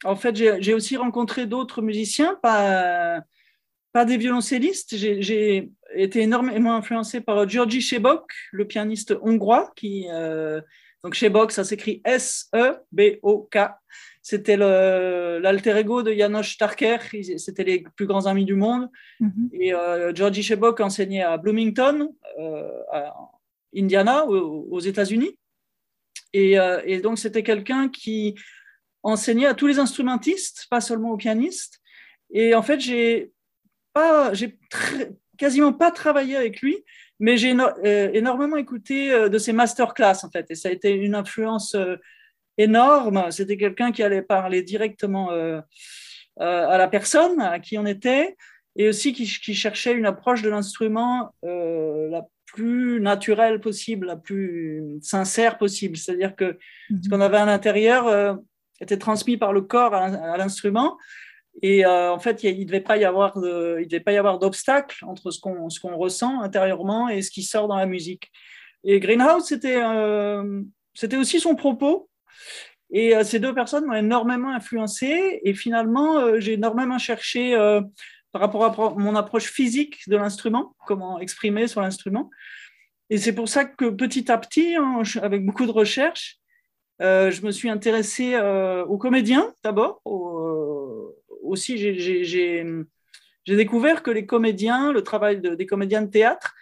en 0.04 0.16
fait, 0.16 0.34
j'ai 0.34 0.74
aussi 0.74 0.96
rencontré 0.96 1.46
d'autres 1.46 1.82
musiciens, 1.82 2.38
pas 2.42 3.22
pas 3.92 4.04
des 4.06 4.16
violoncellistes. 4.16 4.96
J'ai 4.96 5.70
été 5.94 6.20
énormément 6.20 6.74
influencé 6.74 7.20
par 7.20 7.48
Georgi 7.48 7.80
Shebok, 7.80 8.32
le 8.52 8.66
pianiste 8.66 9.14
hongrois, 9.22 9.72
qui 9.76 10.06
euh, 10.10 10.60
donc 11.02 11.14
Shebok, 11.14 11.50
ça 11.50 11.64
s'écrit 11.64 12.00
S-E-B-O-K. 12.04 13.58
C'était 14.22 14.56
l'alter 14.56 15.76
ego 15.76 16.04
de 16.04 16.12
Janos 16.12 16.56
Tarker, 16.56 16.98
c'était 17.38 17.64
les 17.64 17.84
plus 17.96 18.06
grands 18.06 18.26
amis 18.26 18.44
du 18.44 18.54
monde. 18.54 18.88
Mm-hmm. 19.20 19.48
Et 19.52 19.74
euh, 19.74 20.14
Georgi 20.14 20.44
Shebok 20.44 20.78
enseignait 20.80 21.22
à 21.22 21.36
Bloomington, 21.38 22.14
euh, 22.38 22.82
à 22.92 23.14
Indiana, 23.76 24.26
aux, 24.26 24.78
États-Unis. 24.78 25.36
Et, 26.32 26.58
euh, 26.58 26.80
et, 26.84 27.00
donc 27.00 27.18
c'était 27.18 27.42
quelqu'un 27.42 27.88
qui 27.88 28.36
enseignait 29.02 29.46
à 29.46 29.54
tous 29.54 29.66
les 29.66 29.80
instrumentistes, 29.80 30.68
pas 30.70 30.80
seulement 30.80 31.10
aux 31.10 31.16
pianistes. 31.16 31.80
Et 32.30 32.54
en 32.54 32.62
fait, 32.62 32.78
j'ai 32.78 33.32
pas, 33.92 34.32
j'ai 34.34 34.56
quasiment 35.42 35.72
pas 35.72 35.90
travaillé 35.90 36.36
avec 36.36 36.60
lui, 36.60 36.84
mais 37.18 37.36
j'ai 37.36 37.52
euh, 37.52 38.10
énormément 38.12 38.56
écouté 38.56 39.12
euh, 39.12 39.28
de 39.28 39.38
ses 39.38 39.52
masterclass 39.52 40.18
en 40.22 40.30
fait, 40.30 40.46
et 40.50 40.54
ça 40.54 40.68
a 40.68 40.72
été 40.72 40.92
une 40.92 41.16
influence 41.16 41.74
euh, 41.74 41.96
énorme. 42.58 43.28
C'était 43.32 43.56
quelqu'un 43.56 43.90
qui 43.90 44.04
allait 44.04 44.22
parler 44.22 44.62
directement 44.62 45.30
à 46.38 46.78
la 46.78 46.88
personne 46.88 47.40
à 47.40 47.58
qui 47.58 47.76
on 47.76 47.86
était, 47.86 48.36
et 48.76 48.88
aussi 48.88 49.12
qui, 49.12 49.26
cherchait 49.26 49.94
une 49.94 50.06
approche 50.06 50.42
de 50.42 50.50
l'instrument 50.50 51.34
la 51.42 52.22
plus 52.46 53.00
naturelle 53.00 53.58
possible, 53.58 54.06
la 54.06 54.16
plus 54.16 54.98
sincère 55.00 55.58
possible. 55.58 55.96
C'est-à-dire 55.96 56.36
que 56.36 56.58
ce 56.90 56.94
mhm. 56.94 57.08
qu'on 57.10 57.20
avait 57.20 57.38
à 57.38 57.46
l'intérieur 57.46 58.38
était 58.80 58.98
transmis 58.98 59.38
par 59.38 59.52
le 59.52 59.62
corps 59.62 59.94
à 59.94 60.36
l'instrument. 60.36 60.98
Et 61.60 61.84
euh, 61.84 62.12
en 62.12 62.18
fait, 62.18 62.42
il 62.44 62.60
ne 62.60 62.64
devait 62.64 62.80
pas 62.80 62.96
y 62.96 63.04
avoir 63.04 63.36
y 63.36 64.16
avoir 64.16 64.38
d'obstacle 64.38 65.04
entre 65.04 65.30
ce 65.30 65.40
qu'on 65.40 65.68
ce 65.68 65.80
qu'on 65.80 65.96
ressent 65.96 66.40
intérieurement 66.40 67.08
et 67.08 67.20
ce 67.20 67.30
qui 67.30 67.42
sort 67.42 67.68
dans 67.68 67.76
la 67.76 67.86
musique. 67.86 68.30
Et 68.84 69.00
Greenhouse, 69.00 69.44
c'était 69.44 69.80
euh, 69.82 70.62
c'était 70.94 71.16
aussi 71.16 71.40
son 71.40 71.54
propos. 71.54 72.08
Et 72.90 73.14
euh, 73.14 73.24
ces 73.24 73.38
deux 73.38 73.54
personnes 73.54 73.86
m'ont 73.86 73.94
énormément 73.94 74.50
influencé. 74.50 75.40
Et 75.44 75.52
finalement, 75.54 76.40
j'ai 76.40 76.54
énormément 76.54 76.98
cherché 76.98 77.54
par 78.32 78.40
rapport 78.40 78.64
à 78.64 78.94
mon 78.96 79.14
approche 79.14 79.50
physique 79.50 80.08
de 80.08 80.16
l'instrument, 80.16 80.74
comment 80.86 81.20
exprimer 81.20 81.66
sur 81.68 81.82
l'instrument. 81.82 82.30
Et 83.10 83.18
c'est 83.18 83.34
pour 83.34 83.48
ça 83.48 83.66
que 83.66 83.90
petit 83.90 84.32
à 84.32 84.38
petit, 84.38 84.74
hein, 84.76 85.02
avec 85.20 85.44
beaucoup 85.44 85.66
de 85.66 85.70
recherches, 85.70 86.38
je 86.98 87.44
me 87.44 87.50
suis 87.50 87.68
intéressée 87.68 88.38
aux 88.88 88.98
comédiens 88.98 89.52
d'abord, 89.62 90.00
aussi, 91.52 91.76
j'ai 91.78 92.64
découvert 93.46 94.02
que 94.02 94.10
les 94.10 94.26
comédiens, 94.26 94.92
le 94.92 95.02
travail 95.02 95.40
des 95.40 95.66
comédiens 95.66 96.02
de 96.02 96.10
théâtre, 96.10 96.54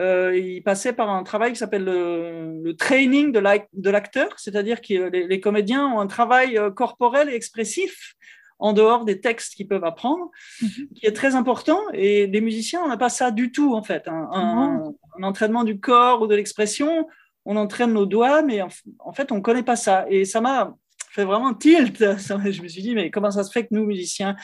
euh, 0.00 0.36
ils 0.36 0.62
passaient 0.62 0.92
par 0.92 1.10
un 1.10 1.24
travail 1.24 1.52
qui 1.52 1.58
s'appelle 1.58 1.84
le, 1.84 2.72
training 2.74 3.32
de 3.32 3.90
l'acteur, 3.90 4.28
c'est-à-dire 4.38 4.80
que 4.80 5.08
les, 5.10 5.40
comédiens 5.40 5.86
ont 5.86 6.00
un 6.00 6.06
travail 6.06 6.56
euh, 6.56 6.70
corporel 6.70 7.28
et 7.28 7.34
expressif 7.34 8.14
en 8.60 8.72
dehors 8.72 9.04
des 9.04 9.20
textes 9.20 9.54
qu'ils 9.54 9.68
peuvent 9.68 9.84
apprendre, 9.84 10.30
mhm. 10.62 10.88
qui 10.94 11.06
est 11.06 11.12
très 11.12 11.34
important. 11.34 11.80
Et 11.92 12.26
les 12.26 12.40
musiciens, 12.40 12.80
on 12.82 12.88
n'a 12.88 12.96
pas 12.96 13.08
ça 13.08 13.30
du 13.30 13.52
tout, 13.52 13.74
en 13.74 13.82
fait. 13.82 14.08
Un, 14.08 14.92
entraînement 15.22 15.64
du 15.64 15.80
corps 15.80 16.22
ou 16.22 16.26
de 16.28 16.34
l'expression, 16.36 17.08
on 17.44 17.56
entraîne 17.56 17.92
nos 17.92 18.06
doigts, 18.06 18.42
mais 18.42 18.62
en, 18.62 18.68
en 19.00 19.12
fait, 19.12 19.32
on 19.32 19.36
ne 19.36 19.40
connaît 19.40 19.64
pas 19.64 19.76
ça. 19.76 20.06
Et 20.08 20.24
ça 20.24 20.40
m'a 20.40 20.76
fait 21.10 21.24
vraiment 21.24 21.54
tilt. 21.54 21.98
Je 22.18 22.62
me 22.62 22.68
suis 22.68 22.82
dit, 22.82 22.94
mais 22.94 23.10
comment 23.10 23.30
ça 23.30 23.44
se 23.44 23.50
fait 23.50 23.64
que 23.64 23.74
nous, 23.74 23.84
musiciens, 23.84 24.36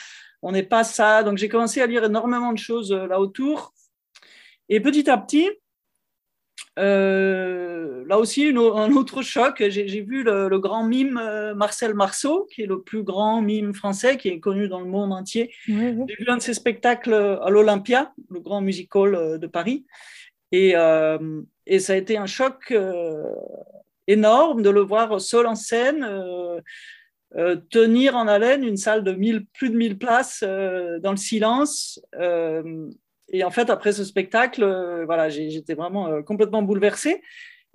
on 0.42 0.52
n'est 0.52 0.62
pas 0.62 0.85
ça? 0.85 1.23
Donc 1.23 1.38
j'ai 1.38 1.49
commencé 1.49 1.80
à 1.80 1.87
lire 1.87 2.04
énormément 2.04 2.52
de 2.52 2.59
choses 2.59 2.92
euh, 2.92 3.06
là 3.06 3.21
autour. 3.21 3.73
Et 4.68 4.80
petit 4.80 5.09
à 5.11 5.18
petit, 5.18 5.49
là 6.76 8.18
aussi, 8.18 8.49
un 8.49 8.92
autre 8.92 9.23
choc. 9.23 9.62
J'ai 9.68 10.00
vu 10.00 10.23
le, 10.25 10.59
grand 10.59 10.85
mime 10.85 11.21
Marcel 11.54 11.94
Marceau, 11.94 12.49
qui 12.50 12.62
est 12.62 12.66
le 12.66 12.80
plus 12.83 13.02
grand 13.02 13.42
mime 13.42 13.75
français, 13.75 14.16
qui 14.16 14.28
est 14.28 14.40
connu 14.40 14.68
dans 14.68 14.80
le 14.80 14.87
monde 14.87 15.12
entier. 15.12 15.52
J'ai 15.66 15.92
vu 16.18 16.26
un 16.28 16.38
de 16.38 16.42
ses 16.42 16.54
spectacles 16.54 17.12
à 17.12 17.50
l'Olympia, 17.50 18.14
le 18.30 18.40
grand 18.40 18.62
musical 18.62 19.38
de 19.38 19.47
Paris. 19.47 19.85
Et, 20.50 20.75
et, 21.66 21.78
ça 21.78 21.92
a 21.92 21.97
été 21.97 22.16
un 22.16 22.26
choc 22.26 22.73
énorme 24.06 24.62
de 24.62 24.70
le 24.70 24.80
voir 24.80 25.20
seul 25.20 25.46
en 25.46 25.54
scène. 25.54 26.04
Euh, 27.37 27.56
tenir 27.68 28.14
en 28.14 28.28
haleine 28.28 28.62
une 28.62 28.76
salle 28.76 29.02
de 29.02 29.12
plus 29.54 29.68
de 29.68 29.75
1000 29.75 29.99
places 29.99 30.44
euh, 30.46 31.00
dans 31.00 31.11
le 31.11 31.16
silence. 31.16 32.00
Euh, 32.14 32.88
et 33.28 33.42
en 33.42 33.50
fait, 33.50 33.70
après 33.70 33.92
ce 33.92 34.04
spectacle, 34.04 34.64
voilà, 35.06 35.28
j'étais 35.30 35.75
vraiment 35.75 36.23
complètement 36.23 36.62
bouleversée. 36.62 37.23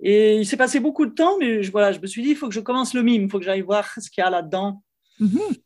Et 0.02 0.36
il 0.36 0.46
s'est 0.46 0.56
passé 0.56 0.80
beaucoup 0.80 1.04
de 1.04 1.12
temps, 1.12 1.36
mais 1.38 1.62
je, 1.62 1.70
voilà, 1.70 1.92
je 1.92 2.00
me 2.00 2.06
suis 2.06 2.22
dit, 2.22 2.30
il 2.30 2.36
faut 2.36 2.48
que 2.48 2.54
je 2.54 2.60
commence 2.60 2.94
le 2.94 3.02
mime, 3.02 3.24
il 3.24 3.30
faut 3.30 3.38
que 3.38 3.44
j'aille 3.44 3.60
voir 3.60 3.86
ce 3.98 4.08
qu'il 4.08 4.22
y 4.22 4.26
a 4.26 4.30
là-dedans. 4.30 4.82
Mm-hmm. 5.20 5.60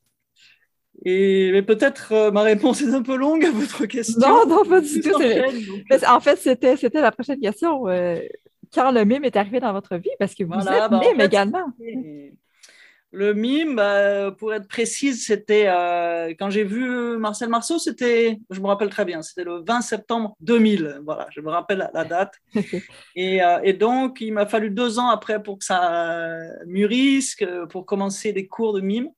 Et 1.05 1.63
peut-être 1.63 2.31
ma 2.33 2.43
réponse 2.43 2.83
est 2.83 2.93
un 2.93 3.03
peu 3.03 3.15
longue 3.15 3.45
à 3.45 3.53
votre 3.53 3.87
question. 3.87 4.19
Non, 4.19 4.47
non, 4.49 4.65
pas 4.65 4.81
du 4.81 5.01
tout. 5.01 5.13
En 6.09 6.21
fait, 6.21 6.37
c'était, 6.37 6.77
c'était 6.77 7.01
la 7.01 7.13
prochaine 7.13 7.39
question. 7.39 7.85
Quand 8.75 8.91
le 8.91 9.05
mime 9.05 9.25
est 9.25 9.37
arrivé 9.37 9.61
dans 9.61 9.73
votre 9.73 9.97
vie, 9.97 10.11
parce 10.19 10.35
que 10.35 10.45
vous 10.45 10.55
êtes 10.55 10.91
bah, 10.91 11.01
mime 11.01 11.21
également. 11.21 11.73
Le 13.15 13.33
mime, 13.33 13.77
bah, 13.77 14.33
pour 14.37 14.53
être 14.53 14.67
précise, 14.67 15.25
c'était 15.25 15.69
euh, 15.69 16.35
quand 16.37 16.51
j'ai 16.51 16.65
vu 16.65 17.17
Marcel 17.17 17.49
Marceau, 17.49 17.79
c'était, 17.79 18.41
je 18.51 18.59
me 18.61 18.67
rappelle 18.67 18.89
très 18.89 19.05
bien, 19.05 19.23
c'était 19.23 19.45
le 19.45 19.63
20 19.65 19.83
septembre 19.83 20.35
2000. 20.41 21.01
Voilà, 21.05 21.29
je 21.31 21.41
me 21.41 21.49
rappelle 21.49 21.89
la, 21.95 22.05
date. 22.05 22.35
Euh, 23.17 23.61
et, 23.63 23.73
donc, 23.73 24.21
il 24.21 24.33
m'a 24.33 24.47
fallu 24.47 24.71
deux 24.71 24.99
ans 24.99 25.09
après 25.09 25.41
pour 25.41 25.59
que 25.59 25.65
ça 25.65 26.41
mûrisse, 26.67 27.37
pour 27.71 27.87
commencer 27.87 28.33
des 28.33 28.49
cours 28.49 28.73
de 28.73 28.81
mime. 28.81 29.11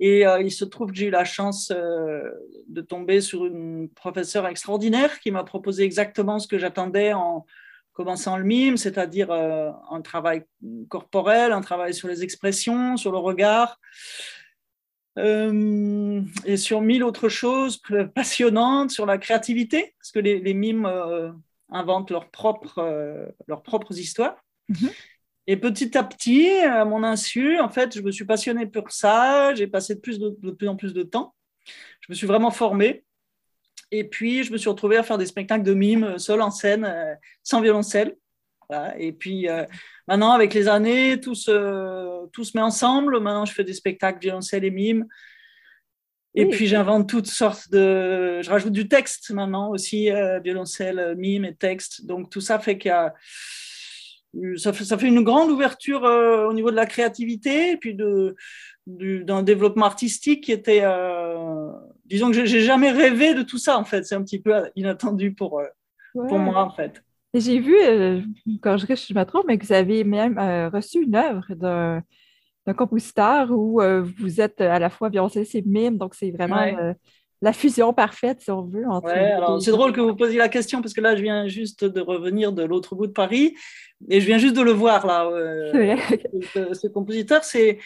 Et 0.00 0.26
euh, 0.26 0.40
il 0.40 0.50
se 0.50 0.64
trouve 0.64 0.90
que 0.90 0.96
j'ai 0.96 1.06
eu 1.06 1.10
la 1.10 1.24
chance 1.26 1.70
de 1.70 2.80
tomber 2.80 3.20
sur 3.20 3.44
une 3.44 3.90
professeure 3.90 4.46
extraordinaire 4.46 5.20
qui 5.20 5.30
m'a 5.30 5.44
proposé 5.44 5.84
exactement 5.84 6.38
ce 6.38 6.48
que 6.48 6.58
j'attendais 6.58 7.12
en, 7.12 7.44
commençant 7.94 8.36
le 8.36 8.44
mime, 8.44 8.76
c'est-à-dire 8.76 9.30
euh, 9.30 9.70
un 9.90 10.02
travail 10.02 10.44
corporel, 10.88 11.52
un 11.52 11.60
travail 11.60 11.94
sur 11.94 12.08
les 12.08 12.22
expressions, 12.22 12.96
sur 12.96 13.12
le 13.12 13.18
regard, 13.18 13.80
euh, 15.16 16.20
et 16.44 16.56
sur 16.56 16.80
mille 16.80 17.04
autres 17.04 17.28
choses 17.28 17.80
passionnantes, 18.14 18.90
sur 18.90 19.06
la 19.06 19.16
créativité, 19.16 19.94
parce 19.98 20.10
que 20.10 20.18
les, 20.18 20.54
mimes 20.54 20.86
euh, 20.86 21.30
inventent 21.70 22.10
leurs 22.10 22.30
propres, 22.30 23.32
leurs 23.46 23.62
propres 23.62 23.96
histoires. 23.96 24.36
Mhm. 24.68 24.90
Et 25.46 25.56
petit 25.56 25.96
à 25.96 26.02
petit, 26.02 26.48
à 26.48 26.84
mon 26.84 27.04
insu, 27.04 27.60
en 27.60 27.68
fait, 27.68 27.94
je 27.94 28.02
me 28.02 28.10
suis 28.10 28.24
passionnée 28.24 28.66
pour 28.66 28.90
ça, 28.90 29.54
j'ai 29.54 29.66
passé 29.66 29.94
de 29.94 30.00
plus, 30.00 30.18
de, 30.18 30.34
de 30.42 30.50
plus 30.50 30.68
en 30.68 30.74
plus 30.74 30.94
de 30.94 31.02
temps, 31.02 31.34
je 32.00 32.06
me 32.08 32.14
suis 32.14 32.26
vraiment 32.26 32.50
formée. 32.50 33.04
Et 33.96 34.02
puis, 34.02 34.42
je 34.42 34.52
me 34.52 34.56
suis 34.56 34.68
retrouvée 34.68 34.96
à 34.96 35.04
faire 35.04 35.18
des 35.18 35.26
spectacles 35.26 35.62
de 35.62 35.72
mime 35.72 36.02
euh, 36.02 36.18
seul 36.18 36.42
en 36.42 36.50
scène, 36.50 36.84
euh, 36.84 37.14
sans 37.44 37.60
violoncelle. 37.60 38.16
Et 38.98 39.12
puis, 39.12 39.48
euh, 39.48 39.64
maintenant, 40.08 40.32
avec 40.32 40.52
les 40.52 40.66
années, 40.66 41.20
tout 41.20 41.36
se, 41.36 42.26
tout 42.32 42.42
se 42.42 42.56
met 42.56 42.62
ensemble. 42.62 43.20
Maintenant, 43.20 43.44
je 43.44 43.52
fais 43.52 43.62
des 43.62 43.74
spectacles 43.74 44.18
violoncelle 44.18 44.64
et 44.64 44.70
mime. 44.72 45.06
Et 46.34 46.48
puis, 46.48 46.66
j'invente 46.66 47.08
toutes 47.08 47.28
sortes 47.28 47.70
de. 47.70 48.40
Je 48.42 48.50
rajoute 48.50 48.72
du 48.72 48.88
texte 48.88 49.30
maintenant 49.30 49.70
aussi, 49.70 50.10
violoncelle, 50.42 51.14
mime 51.16 51.44
et 51.44 51.54
texte. 51.54 52.04
Donc, 52.06 52.30
tout 52.30 52.40
ça 52.40 52.58
fait 52.58 52.76
qu'il 52.76 52.88
y 52.88 52.92
a. 52.92 53.14
Ça 54.56 54.72
fait, 54.72 54.84
ça 54.84 54.98
fait, 54.98 55.06
une 55.06 55.22
grande 55.22 55.50
ouverture 55.50 56.02
au 56.02 56.52
niveau 56.52 56.72
de 56.72 56.76
la 56.76 56.86
créativité 56.86 57.72
et 57.72 57.76
puis 57.76 57.96
d'un 58.86 59.42
développement 59.42 59.86
artistique 59.86 60.42
qui 60.42 60.52
était, 60.52 60.82
euh, 60.82 61.70
disons 62.04 62.30
que 62.30 62.44
j'ai 62.44 62.60
jamais 62.60 62.90
rêvé 62.90 63.34
de 63.34 63.42
tout 63.42 63.58
ça 63.58 63.78
en 63.78 63.84
fait. 63.84 64.04
C'est 64.04 64.14
un 64.14 64.22
petit 64.22 64.40
peu 64.40 64.52
inattendu 64.76 65.32
pour, 65.32 65.60
euh, 65.60 65.66
pour 66.14 66.38
moi 66.38 66.62
en 66.62 66.70
fait. 66.70 67.02
J'ai 67.34 67.58
vu, 67.58 67.76
euh, 67.76 68.20
quand 68.62 68.76
je, 68.76 68.86
je 68.86 69.14
me 69.14 69.24
trompe, 69.24 69.44
mais 69.48 69.58
que 69.58 69.66
vous 69.66 69.72
avez 69.72 70.04
même 70.04 70.38
reçu 70.72 71.02
une 71.02 71.16
œuvre 71.16 71.54
d'un, 71.54 72.02
compositeur 72.76 73.50
où 73.50 73.80
vous 74.18 74.40
êtes 74.40 74.60
à 74.60 74.78
la 74.78 74.88
fois 74.88 75.08
violoncelliste 75.08 75.54
et 75.54 75.62
mime, 75.62 75.98
donc 75.98 76.14
c'est 76.14 76.30
vraiment 76.30 76.94
la 77.44 77.52
fusion 77.52 77.92
parfaite, 77.92 78.40
si 78.40 78.50
on 78.50 78.62
veut. 78.62 78.84
c'est 79.60 79.70
drôle 79.70 79.92
que 79.92 80.00
vous 80.00 80.16
posiez 80.16 80.38
la 80.38 80.48
question 80.48 80.80
parce 80.80 80.94
que 80.94 81.02
là, 81.02 81.14
je 81.14 81.22
viens 81.22 81.46
juste 81.46 81.84
de 81.84 82.00
revenir 82.00 82.52
de 82.52 82.64
l'autre 82.64 82.94
bout 82.94 83.06
de 83.06 83.12
Paris 83.12 83.54
et 84.08 84.20
je 84.20 84.26
viens 84.26 84.38
juste 84.38 84.56
de 84.56 84.62
le 84.62 84.70
voir 84.70 85.06
là. 85.06 85.28
ce 86.72 86.86
compositeur, 86.88 87.44
c'est 87.44 87.78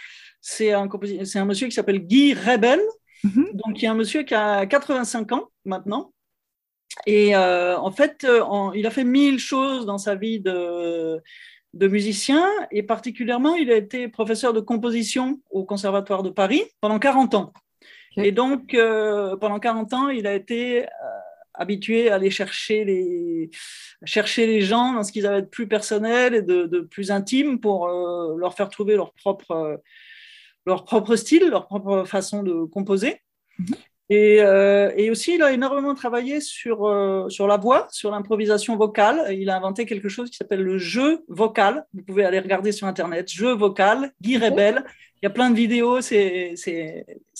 un, 0.72 0.88
un, 0.88 1.44
monsieur 1.44 1.66
qui 1.66 1.72
s'appelle 1.72 1.98
Guy 1.98 2.34
Rebel. 2.34 2.80
Mhm. 3.24 3.50
Donc, 3.54 3.80
il 3.80 3.84
y 3.84 3.86
a 3.86 3.92
un 3.92 3.94
monsieur 3.94 4.22
qui 4.22 4.34
a 4.34 4.66
85 4.66 5.32
ans 5.32 5.48
maintenant. 5.64 6.12
Et 7.06 7.34
euh, 7.36 7.76
en 7.78 7.90
fait, 7.90 8.24
euh, 8.24 8.70
il 8.74 8.86
a 8.86 8.90
fait 8.90 9.04
mille 9.04 9.38
choses 9.38 9.86
dans 9.86 9.98
sa 9.98 10.14
vie 10.14 10.40
de, 10.40 11.20
de 11.74 11.88
musicien. 11.88 12.46
Et 12.70 12.82
particulièrement, 12.82 13.54
il 13.54 13.70
a 13.70 13.76
été 13.76 14.08
professeur 14.08 14.52
de 14.52 14.60
composition 14.60 15.40
au 15.50 15.64
Conservatoire 15.64 16.22
de 16.22 16.30
Paris 16.30 16.62
pendant 16.80 16.98
40 16.98 17.34
ans. 17.34 17.52
Et 18.16 18.32
donc, 18.32 18.74
euh, 18.74 19.36
pendant 19.36 19.60
40 19.60 19.92
ans, 19.94 20.08
il 20.08 20.26
a 20.26 20.34
été 20.34 20.86
habitué 21.54 22.10
à 22.10 22.16
aller 22.16 22.30
chercher 22.30 22.84
les, 22.84 23.50
chercher 24.04 24.46
les 24.46 24.60
gens 24.60 24.94
dans 24.94 25.04
ce 25.04 25.12
qu'ils 25.12 25.26
avaient 25.26 25.42
de 25.42 25.46
plus 25.46 25.68
personnel 25.68 26.34
et 26.34 26.42
de, 26.42 26.64
de 26.64 26.80
plus 26.80 27.12
intime 27.12 27.60
pour 27.60 27.86
leur 27.86 28.54
faire 28.54 28.70
trouver 28.70 28.96
leur 28.96 29.12
propre 29.12 29.80
leur 30.68 30.84
propre 30.84 31.16
style, 31.16 31.48
leur 31.48 31.66
propre 31.66 32.04
façon 32.04 32.42
de 32.42 32.64
composer. 32.64 33.22
Mhm. 33.58 33.74
Et, 34.10 34.40
euh, 34.40 34.90
et, 34.96 35.10
aussi, 35.10 35.34
il 35.34 35.42
a 35.42 35.52
énormément 35.52 35.94
travaillé 35.94 36.40
sur, 36.40 36.86
euh, 36.86 37.28
sur 37.28 37.46
la 37.46 37.58
voix, 37.58 37.88
sur 37.90 38.10
l'improvisation 38.10 38.76
vocale. 38.76 39.34
Il 39.34 39.50
a 39.50 39.56
inventé 39.56 39.84
quelque 39.84 40.08
chose 40.08 40.30
qui 40.30 40.36
s'appelle 40.36 40.62
le 40.62 40.78
jeu 40.78 41.24
vocal. 41.28 41.84
Vous 41.92 42.02
pouvez 42.02 42.24
aller 42.24 42.38
regarder 42.38 42.72
sur 42.72 42.86
Internet. 42.86 43.30
Jeu 43.30 43.52
vocal, 43.52 44.12
Guy 44.22 44.38
Rebel. 44.38 44.82
Il 45.20 45.26
y 45.26 45.26
a 45.26 45.30
plein 45.30 45.50
de 45.50 45.56
vidéos. 45.56 46.00
C'est 46.00 46.54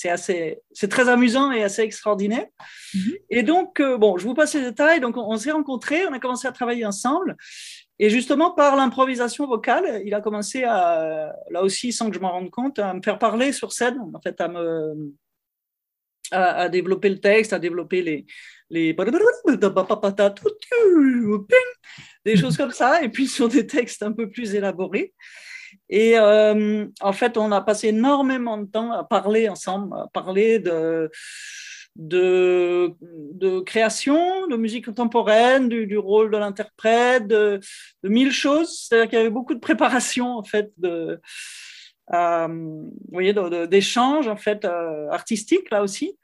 assez, 0.05 0.59
c'est 0.73 0.89
très 0.89 1.09
amusant 1.09 1.53
et 1.53 1.63
assez 1.63 1.81
extraordinaire. 1.83 2.47
Mhm. 2.95 3.13
Et 3.31 3.43
donc, 3.43 3.81
euh, 3.81 3.97
bon, 3.97 4.19
je 4.19 4.25
vous 4.25 4.35
passe 4.35 4.55
les 4.55 4.63
détails. 4.63 5.01
Donc, 5.01 5.17
on, 5.17 5.23
on 5.23 5.39
s'est 5.39 5.53
rencontrés, 5.53 6.07
on 6.07 6.13
a 6.13 6.19
commencé 6.19 6.47
à 6.47 6.53
travailler 6.53 6.85
ensemble. 6.85 7.37
Et 7.99 8.11
justement, 8.11 8.53
par 8.53 8.77
l'improvisation 8.77 9.47
vocale, 9.47 10.03
il 10.05 10.15
a 10.15 10.21
commencé 10.21 10.63
à, 10.63 11.35
là 11.51 11.63
aussi, 11.63 11.93
sans 11.93 12.11
que 12.11 12.15
je 12.15 12.21
m'en 12.21 12.33
rende 12.33 12.51
compte, 12.51 12.79
à 12.79 12.95
me 12.95 13.03
faire 13.03 13.19
parler 13.19 13.53
sur 13.53 13.73
scène, 13.73 13.99
en 14.15 14.21
fait, 14.21 14.41
à 14.41 14.49
me, 14.49 15.13
à, 16.31 16.69
développer 16.69 17.09
le 17.09 17.19
texte, 17.19 17.53
à 17.53 17.59
développer 17.59 18.03
les, 18.03 18.27
les 18.71 18.95
des 22.25 22.37
choses 22.37 22.57
comme 22.57 22.71
ça, 22.71 23.03
et 23.03 23.09
puis 23.09 23.27
sur 23.37 23.49
des 23.49 23.67
textes 23.67 24.03
un 24.03 24.13
peu 24.13 24.31
plus 24.31 24.55
élaborés. 24.55 25.13
Et 25.91 26.19
euh, 26.19 26.87
en 27.01 27.13
fait, 27.13 27.37
on 27.37 27.53
a 27.53 27.61
passé 27.61 27.89
énormément 27.89 28.59
de 28.59 28.67
temps 28.67 28.93
à 28.93 29.05
parler 29.05 29.49
ensemble, 29.49 29.95
à 29.97 30.07
parler 30.13 30.59
de 30.59 31.11
de, 31.97 32.95
de, 33.01 33.61
création, 33.61 34.47
de 34.47 34.57
musique 34.57 34.87
contemporaine, 34.87 35.69
du, 35.69 35.99
rôle 35.99 36.31
de 36.31 36.37
l'interprète, 36.37 37.27
de, 37.27 37.61
mille 38.05 38.33
choses. 38.33 38.87
C'est-à-dire 38.89 39.11
qu'il 39.11 39.19
y 39.19 39.21
avait 39.21 39.31
beaucoup 39.31 39.55
de 39.55 39.61
préparation, 39.61 40.37
en 40.37 40.45
fait, 40.45 40.71
de, 40.79 41.21
euh, 42.15 42.47
vous 42.49 42.93
voyez, 43.13 43.35
d'échanges, 43.69 44.29
en 44.29 44.37
fait, 44.37 44.65
euh, 44.65 45.09
artistiques, 45.11 45.71
là 45.71 45.83
aussi. 45.83 46.17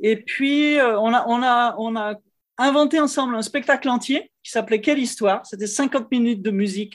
Et 0.00 0.16
puis, 0.16 0.78
euh, 0.78 0.98
on, 1.00 1.14
a, 1.14 1.24
on, 1.26 1.42
a, 1.42 1.74
on 1.78 1.96
a 1.96 2.16
inventé 2.58 3.00
ensemble 3.00 3.34
un 3.34 3.40
spectacle 3.40 3.88
entier 3.88 4.30
qui 4.42 4.50
s'appelait 4.50 4.82
Quelle 4.82 4.98
histoire 4.98 5.46
C'était 5.46 5.66
50 5.66 6.10
minutes 6.10 6.42
de 6.42 6.50
musique 6.50 6.94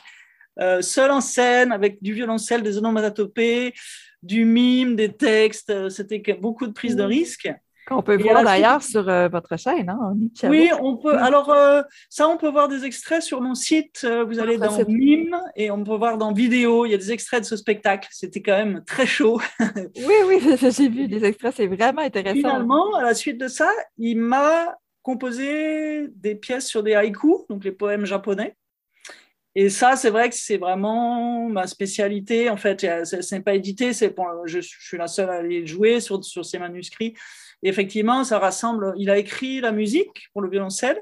seul 0.79 1.12
en 1.12 1.20
scène, 1.20 1.74
avec 1.74 2.01
du 2.01 2.13
violoncelle, 2.13 2.63
des 2.63 2.77
onomatopées, 2.77 3.74
du 4.24 4.46
mime, 4.46 4.96
des 4.96 5.12
textes. 5.12 5.89
C'était 5.89 6.22
beaucoup 6.39 6.65
de 6.65 6.72
prise 6.72 6.96
de 6.96 7.03
risque. 7.03 7.50
On 7.92 8.01
peut 8.01 8.18
voir 8.18 8.44
d'ailleurs 8.44 8.82
sur 8.82 9.08
euh, 9.08 9.27
votre 9.27 9.58
chaîne, 9.58 9.89
hein, 9.89 10.15
Oui, 10.44 10.70
on 10.82 10.98
peut. 10.98 11.15
Alors, 11.15 11.51
euh, 11.51 11.84
ça, 12.10 12.27
on 12.27 12.38
peut 12.38 12.50
voir 12.50 12.68
des 12.68 12.84
extraits 12.84 13.22
sur 13.22 13.42
mon 13.42 13.54
site. 13.54 14.01
Euh, 14.04 14.24
vous 14.24 14.39
allez 14.39 14.58
ah, 14.60 14.68
dans 14.68 14.86
Mime 14.88 15.39
et 15.56 15.70
on 15.70 15.84
peut 15.84 15.96
voir 15.96 16.18
dans 16.18 16.34
vidéo. 16.34 16.86
Il 16.86 16.92
y 16.92 16.96
a 16.96 16.98
des 16.98 17.12
extraits 17.12 17.42
de 17.42 17.46
ce 17.46 17.56
spectacle. 17.56 18.08
C'était 18.12 18.42
quand 18.42 18.58
même 18.58 18.84
très 18.86 19.06
chaud. 19.06 19.39
oui, 19.60 20.15
oui, 20.25 20.39
j'ai 20.72 20.89
vu 20.89 21.08
des 21.08 21.24
extraits. 21.24 21.54
C'est 21.56 21.68
vraiment 21.68 22.01
intéressant. 22.01 22.36
Finalement, 22.36 22.96
à 22.96 23.04
la 23.04 23.13
suite 23.13 23.39
de 23.39 23.48
ça, 23.48 23.70
il 23.98 24.18
m'a 24.18 24.75
composé 25.04 26.08
des 26.15 26.34
pièces 26.34 26.65
sur 26.65 26.82
des 26.82 26.96
haïkus, 26.96 27.46
donc 27.50 27.63
les 27.63 27.72
poèmes 27.72 28.06
japonais. 28.06 28.56
Et 29.54 29.70
ça, 29.70 29.96
c'est 29.96 30.10
vrai 30.10 30.30
que 30.30 30.36
c'est 30.36 30.58
vraiment 30.58 31.48
ma 31.48 31.68
spécialité. 31.68 32.50
En 32.50 32.58
fait, 32.58 32.82
ce 32.82 33.36
n'est 33.36 33.42
pas 33.42 33.54
édité. 33.54 33.94
C'est 33.94 34.13
je, 34.46 34.60
suis 34.60 34.98
la 34.98 35.08
seule 35.08 35.30
à 35.30 35.42
les 35.44 35.68
jouer 35.68 36.00
sur, 36.00 36.25
sur 36.25 36.44
ces 36.44 36.58
manuscrits 36.58 37.13
effectivement, 37.64 38.24
ça 38.24 38.40
rassemble. 38.40 38.94
Il 38.98 39.10
a 39.10 39.18
écrit 39.18 39.62
la 39.62 39.72
musique 39.72 40.30
pour 40.34 40.42
le 40.42 40.50
violoncelle, 40.50 41.02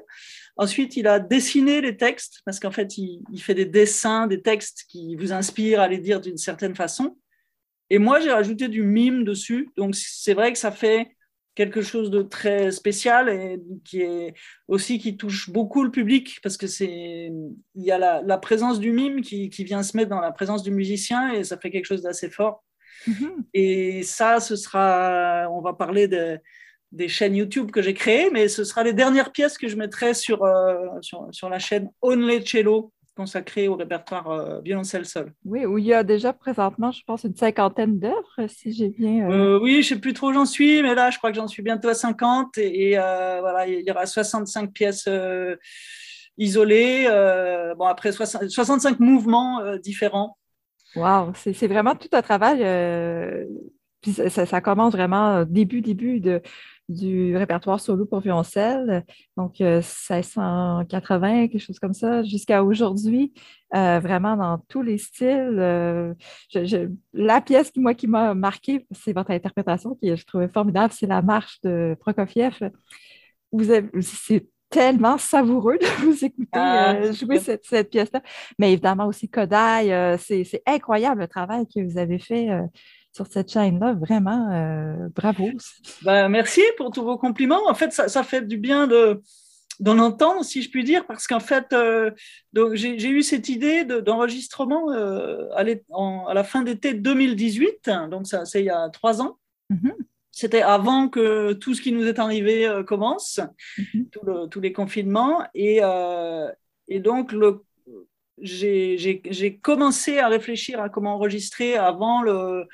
Ensuite, 0.56 0.96
il 0.96 1.08
a 1.08 1.18
dessiné 1.18 1.80
les 1.80 1.96
textes, 1.96 2.40
parce 2.44 2.60
qu'en 2.60 2.70
fait, 2.70 2.96
il, 2.96 3.22
fait 3.38 3.54
des 3.54 3.64
dessins, 3.64 4.28
des 4.28 4.40
textes 4.40 4.84
qui 4.88 5.16
vous 5.16 5.32
inspirent 5.32 5.80
à 5.80 5.88
les 5.88 5.98
dire 5.98 6.20
d'une 6.20 6.36
certaine 6.36 6.76
façon. 6.76 7.18
Et 7.90 7.98
moi, 7.98 8.20
j'ai 8.20 8.30
rajouté 8.30 8.68
du 8.68 8.82
mime 8.82 9.24
dessus. 9.24 9.70
Donc, 9.76 9.96
c'est 9.96 10.34
vrai 10.34 10.52
que 10.52 10.58
ça 10.58 10.70
fait 10.70 11.16
quelque 11.56 11.82
chose 11.82 12.10
de 12.10 12.22
très 12.22 12.70
spécial 12.70 13.28
et 13.28 13.60
qui 13.84 14.00
est 14.00 14.34
aussi 14.68 14.98
qui 14.98 15.16
touche 15.16 15.50
beaucoup 15.50 15.84
le 15.84 15.90
public 15.92 16.40
parce 16.42 16.56
que 16.56 16.66
c'est 16.66 17.30
il 17.76 17.84
y 17.84 17.92
a 17.92 18.22
la, 18.22 18.38
présence 18.38 18.80
du 18.80 18.90
mime 18.90 19.20
qui, 19.20 19.50
qui, 19.50 19.62
vient 19.62 19.84
se 19.84 19.96
mettre 19.96 20.10
dans 20.10 20.20
la 20.20 20.32
présence 20.32 20.64
du 20.64 20.72
musicien 20.72 21.32
et 21.32 21.44
ça 21.44 21.56
fait 21.56 21.70
quelque 21.70 21.84
chose 21.84 22.02
d'assez 22.02 22.28
fort. 22.28 22.64
Mm-hmm. 23.08 23.44
Et 23.54 24.02
ça, 24.02 24.40
ce 24.40 24.56
sera, 24.56 25.48
on 25.50 25.60
va 25.60 25.72
parler 25.72 26.08
de, 26.08 26.38
des 26.94 27.08
chaînes 27.08 27.34
YouTube 27.34 27.70
que 27.70 27.82
j'ai 27.82 27.92
créées, 27.92 28.30
mais 28.30 28.48
ce 28.48 28.64
sera 28.64 28.82
les 28.84 28.92
dernières 28.92 29.32
pièces 29.32 29.58
que 29.58 29.68
je 29.68 29.76
mettrai 29.76 30.14
sur, 30.14 30.44
euh, 30.44 30.86
sur, 31.00 31.26
sur, 31.32 31.48
la 31.48 31.58
chaîne 31.58 31.90
Only 32.00 32.44
Cello, 32.44 32.92
consacrée 33.16 33.68
au 33.68 33.74
répertoire 33.74 34.30
euh, 34.30 34.60
violoncelle 34.60 35.04
seul. 35.04 35.32
Oui, 35.44 35.66
où 35.66 35.76
il 35.78 35.86
y 35.86 35.92
a 35.92 36.04
déjà 36.04 36.32
présentement, 36.32 36.92
je 36.92 37.02
pense, 37.04 37.24
une 37.24 37.34
cinquantaine 37.34 37.98
d'œuvres, 37.98 38.46
si 38.48 38.72
j'ai 38.72 38.88
bien. 38.88 39.28
Euh, 39.30 39.58
oui, 39.60 39.74
je 39.74 39.78
ne 39.78 39.82
sais 39.82 40.00
plus 40.00 40.12
trop 40.12 40.30
où 40.30 40.32
j'en 40.32 40.46
suis, 40.46 40.82
mais 40.82 40.94
là, 40.94 41.10
je 41.10 41.18
crois 41.18 41.30
que 41.30 41.36
j'en 41.36 41.48
suis 41.48 41.62
bientôt 41.62 41.88
à 41.88 41.94
50. 41.94 42.58
Et, 42.58 42.92
voilà, 42.96 43.66
il 43.66 43.84
y 43.84 43.90
aura 43.90 44.06
65 44.06 44.72
pièces 44.72 45.08
isolées, 46.38 47.06
bon, 47.76 47.86
après 47.86 48.12
65 48.12 49.00
mouvements 49.00 49.76
différents. 49.78 50.36
Wow, 50.96 51.32
c'est 51.34 51.66
vraiment 51.66 51.94
tout 51.94 52.08
un 52.12 52.22
travail. 52.22 52.58
puis 54.00 54.12
ça, 54.12 54.60
commence 54.60 54.92
vraiment 54.92 55.44
début, 55.44 55.80
début 55.80 56.20
du 56.88 57.36
répertoire 57.36 57.80
solo 57.80 58.04
pour 58.04 58.20
violoncelle, 58.20 59.04
donc 59.36 59.60
1680, 59.60 61.44
euh, 61.44 61.48
quelque 61.48 61.58
chose 61.58 61.78
comme 61.78 61.94
ça, 61.94 62.22
jusqu'à 62.22 62.62
aujourd'hui, 62.62 63.32
euh, 63.74 64.00
vraiment 64.00 64.36
dans 64.36 64.58
tous 64.68 64.82
les 64.82 64.98
styles. 64.98 65.56
Euh, 65.58 66.14
la 67.14 67.40
pièce 67.40 67.70
qui, 67.70 67.80
moi, 67.80 67.94
qui 67.94 68.06
m'a 68.06 68.34
marqué, 68.34 68.86
c'est 68.90 69.12
votre 69.12 69.30
interprétation, 69.30 69.94
qui 69.94 70.14
je 70.14 70.26
trouvais 70.26 70.48
formidable, 70.48 70.92
c'est 70.92 71.06
la 71.06 71.22
marche 71.22 71.60
de 71.62 71.96
Prokofiev. 72.00 72.70
Tellement 74.74 75.18
savoureux 75.18 75.78
de 75.78 76.04
vous 76.04 76.24
écouter 76.24 76.48
ah, 76.52 77.12
jouer 77.12 77.38
cette, 77.38 77.64
cette 77.64 77.90
pièce-là. 77.90 78.20
Mais 78.58 78.72
évidemment 78.72 79.06
aussi 79.06 79.28
Kodai, 79.28 80.16
c'est 80.18 80.62
incroyable 80.66 81.22
le 81.22 81.28
travail 81.28 81.66
que 81.66 81.80
vous 81.80 81.96
avez 81.98 82.18
fait 82.18 82.48
sur 83.14 83.26
cette 83.28 83.50
chaîne-là. 83.50 83.94
Vraiment, 83.94 84.50
euh, 84.52 85.08
bravo. 85.14 85.48
Ben, 86.02 86.28
merci 86.28 86.62
pour 86.76 86.90
tous 86.90 87.04
vos 87.04 87.16
compliments. 87.16 87.68
En 87.68 87.74
fait, 87.74 87.92
ça, 87.92 88.08
ça 88.08 88.22
fait 88.22 88.46
du 88.46 88.58
bien 88.58 88.86
de 88.86 89.22
d'en 89.80 89.98
entendre, 89.98 90.44
si 90.44 90.62
je 90.62 90.70
puis 90.70 90.84
dire, 90.84 91.04
parce 91.04 91.26
qu'en 91.26 91.40
fait, 91.40 91.72
euh, 91.72 92.12
j'ai 92.74 93.08
eu 93.08 93.24
cette 93.24 93.48
idée 93.48 93.84
d'enregistrement 93.84 94.92
euh, 94.92 95.48
à, 95.56 95.64
à, 96.28 96.34
la 96.34 96.44
fin 96.44 96.62
d'été 96.62 96.94
2018, 96.94 97.90
donc 98.08 98.28
ça 98.28 98.44
c'est 98.44 98.60
il 98.60 98.66
y 98.66 98.70
a 98.70 98.88
trois 98.90 99.20
ans. 99.20 99.36
Mm-hmm. 99.72 99.94
C'était 100.34 100.62
avant 100.62 101.08
que 101.08 101.52
tout 101.52 101.74
ce 101.74 101.82
qui 101.82 101.92
nous 101.92 102.06
est 102.06 102.18
arrivé 102.18 102.68
commence, 102.86 103.40
mm-hmm. 103.78 104.48
tous 104.48 104.60
les 104.60 104.72
confinements. 104.72 105.44
Et, 105.54 105.80
et 106.88 107.00
donc, 107.00 107.34
j'ai 108.38 109.58
commencé 109.62 110.18
à 110.18 110.28
réfléchir 110.28 110.80
à 110.80 110.88
comment 110.88 111.14
enregistrer 111.14 111.76
avant 111.76 112.22
le, 112.22 112.66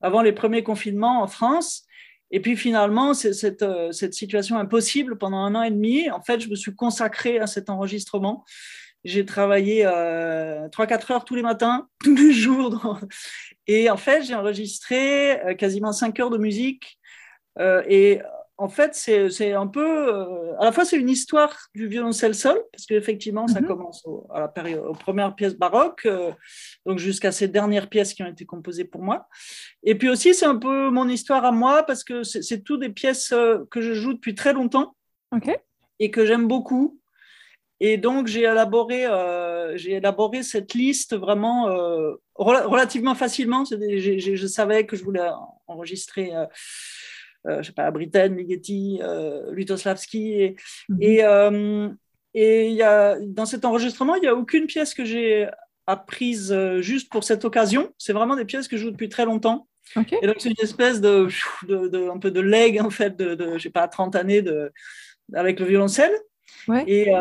avant 0.00 0.22
les 0.22 0.32
premiers 0.32 0.62
confinements 0.62 1.22
en 1.22 1.26
France. 1.26 1.86
Et 2.30 2.40
puis 2.40 2.56
finalement, 2.56 3.14
cette, 3.14 3.62
euh, 3.62 3.92
cette 3.92 4.14
situation 4.14 4.58
impossible 4.58 5.18
pendant 5.18 5.38
un 5.38 5.54
an 5.54 5.62
et 5.62 5.70
demi, 5.70 6.10
en 6.10 6.20
fait, 6.20 6.40
je 6.40 6.48
me 6.48 6.56
suis 6.56 6.74
consacrée 6.74 7.38
à 7.38 7.46
cet 7.46 7.70
enregistrement. 7.70 8.44
J'ai 9.04 9.24
travaillé 9.24 9.84
euh, 9.86 10.68
3-4 10.68 11.12
heures 11.12 11.24
tous 11.24 11.34
les 11.34 11.42
matins, 11.42 11.88
tous 12.02 12.16
les 12.16 12.32
jours. 12.32 12.98
Et 13.66 13.88
en 13.88 13.96
fait, 13.96 14.22
j'ai 14.24 14.34
enregistré 14.34 15.40
euh, 15.42 15.54
quasiment 15.54 15.92
5 15.92 16.18
heures 16.20 16.30
de 16.30 16.38
musique. 16.38 16.98
Euh, 17.58 17.82
et 17.88 18.20
en 18.56 18.68
fait, 18.68 18.94
c'est 18.94 19.52
un 19.52 19.66
peu. 19.66 20.14
Euh, 20.14 20.56
à 20.60 20.66
la 20.66 20.72
fois, 20.72 20.84
c'est 20.84 20.96
une 20.96 21.08
histoire 21.08 21.56
du 21.74 21.88
violoncelle 21.88 22.36
seul, 22.36 22.56
parce 22.70 22.86
qu'effectivement, 22.86 23.48
ça 23.48 23.60
mhm. 23.60 23.66
commence 23.66 24.06
à 24.32 24.40
la 24.40 24.48
période, 24.48 24.84
aux 24.84 24.94
premières 24.94 25.34
pièces 25.34 25.56
baroques, 25.56 26.06
euh, 26.06 26.30
donc 26.86 26.98
jusqu'à 26.98 27.32
ces 27.32 27.48
dernières 27.48 27.88
pièces 27.88 28.14
qui 28.14 28.22
ont 28.22 28.28
été 28.28 28.44
composées 28.44 28.84
pour 28.84 29.02
moi. 29.02 29.26
Et 29.82 29.96
puis 29.96 30.08
aussi, 30.08 30.34
c'est 30.34 30.46
un 30.46 30.56
peu 30.56 30.90
mon 30.90 31.08
histoire 31.08 31.44
à 31.44 31.50
moi, 31.50 31.82
parce 31.82 32.04
que 32.04 32.22
c'est 32.22 32.62
tout 32.62 32.76
des 32.76 32.90
pièces 32.90 33.32
euh, 33.32 33.64
que 33.70 33.80
je 33.80 33.92
joue 33.92 34.14
depuis 34.14 34.36
très 34.36 34.52
longtemps 34.52 34.94
et 35.98 36.12
que 36.12 36.24
j'aime 36.24 36.46
beaucoup. 36.46 37.00
Et 37.80 37.96
donc, 37.96 38.28
j'ai 38.28 38.42
élaboré, 38.42 39.04
j'ai 39.74 39.94
élaboré 39.94 40.44
cette 40.44 40.74
liste 40.74 41.16
vraiment 41.16 41.66
relativement 42.36 43.16
facilement. 43.16 43.64
je 43.64 44.46
savais 44.46 44.86
que 44.86 44.96
je 44.96 45.02
voulais 45.04 45.28
enregistrer 45.66 46.34
euh, 46.34 46.46
je 47.46 47.62
sais 47.62 47.72
pas, 47.72 47.90
Britten, 47.90 48.36
Ligeti, 48.36 49.00
euh, 49.02 49.52
Lutoslavski. 49.52 50.32
Et, 50.32 50.56
mhm. 50.88 50.98
et, 51.00 51.24
euh, 51.24 51.88
et 52.34 52.70
y 52.70 52.82
a, 52.82 53.18
dans 53.20 53.46
cet 53.46 53.64
enregistrement, 53.64 54.16
il 54.16 54.22
n'y 54.22 54.28
a 54.28 54.34
aucune 54.34 54.66
pièce 54.66 54.94
que 54.94 55.04
j'ai 55.04 55.48
apprise 55.86 56.56
juste 56.80 57.10
pour 57.10 57.24
cette 57.24 57.44
occasion. 57.44 57.92
C'est 57.98 58.12
vraiment 58.12 58.36
des 58.36 58.44
pièces 58.44 58.68
que 58.68 58.76
je 58.76 58.84
joue 58.84 58.90
depuis 58.90 59.08
très 59.08 59.24
longtemps. 59.24 59.68
Et 59.96 60.26
donc, 60.26 60.36
c'est 60.38 60.48
une 60.48 60.62
espèce 60.62 61.00
de, 61.00 61.28
de, 61.68 62.10
un 62.10 62.18
peu 62.18 62.30
de 62.30 62.40
leg, 62.40 62.80
en 62.80 62.90
fait, 62.90 63.16
de, 63.16 63.34
de 63.34 63.58
je 63.58 63.62
sais 63.62 63.70
pas, 63.70 63.86
30 63.86 64.16
années 64.16 64.40
de, 64.40 64.72
avec 65.34 65.60
le 65.60 65.66
violoncelle. 65.66 66.12
Et, 66.86 67.12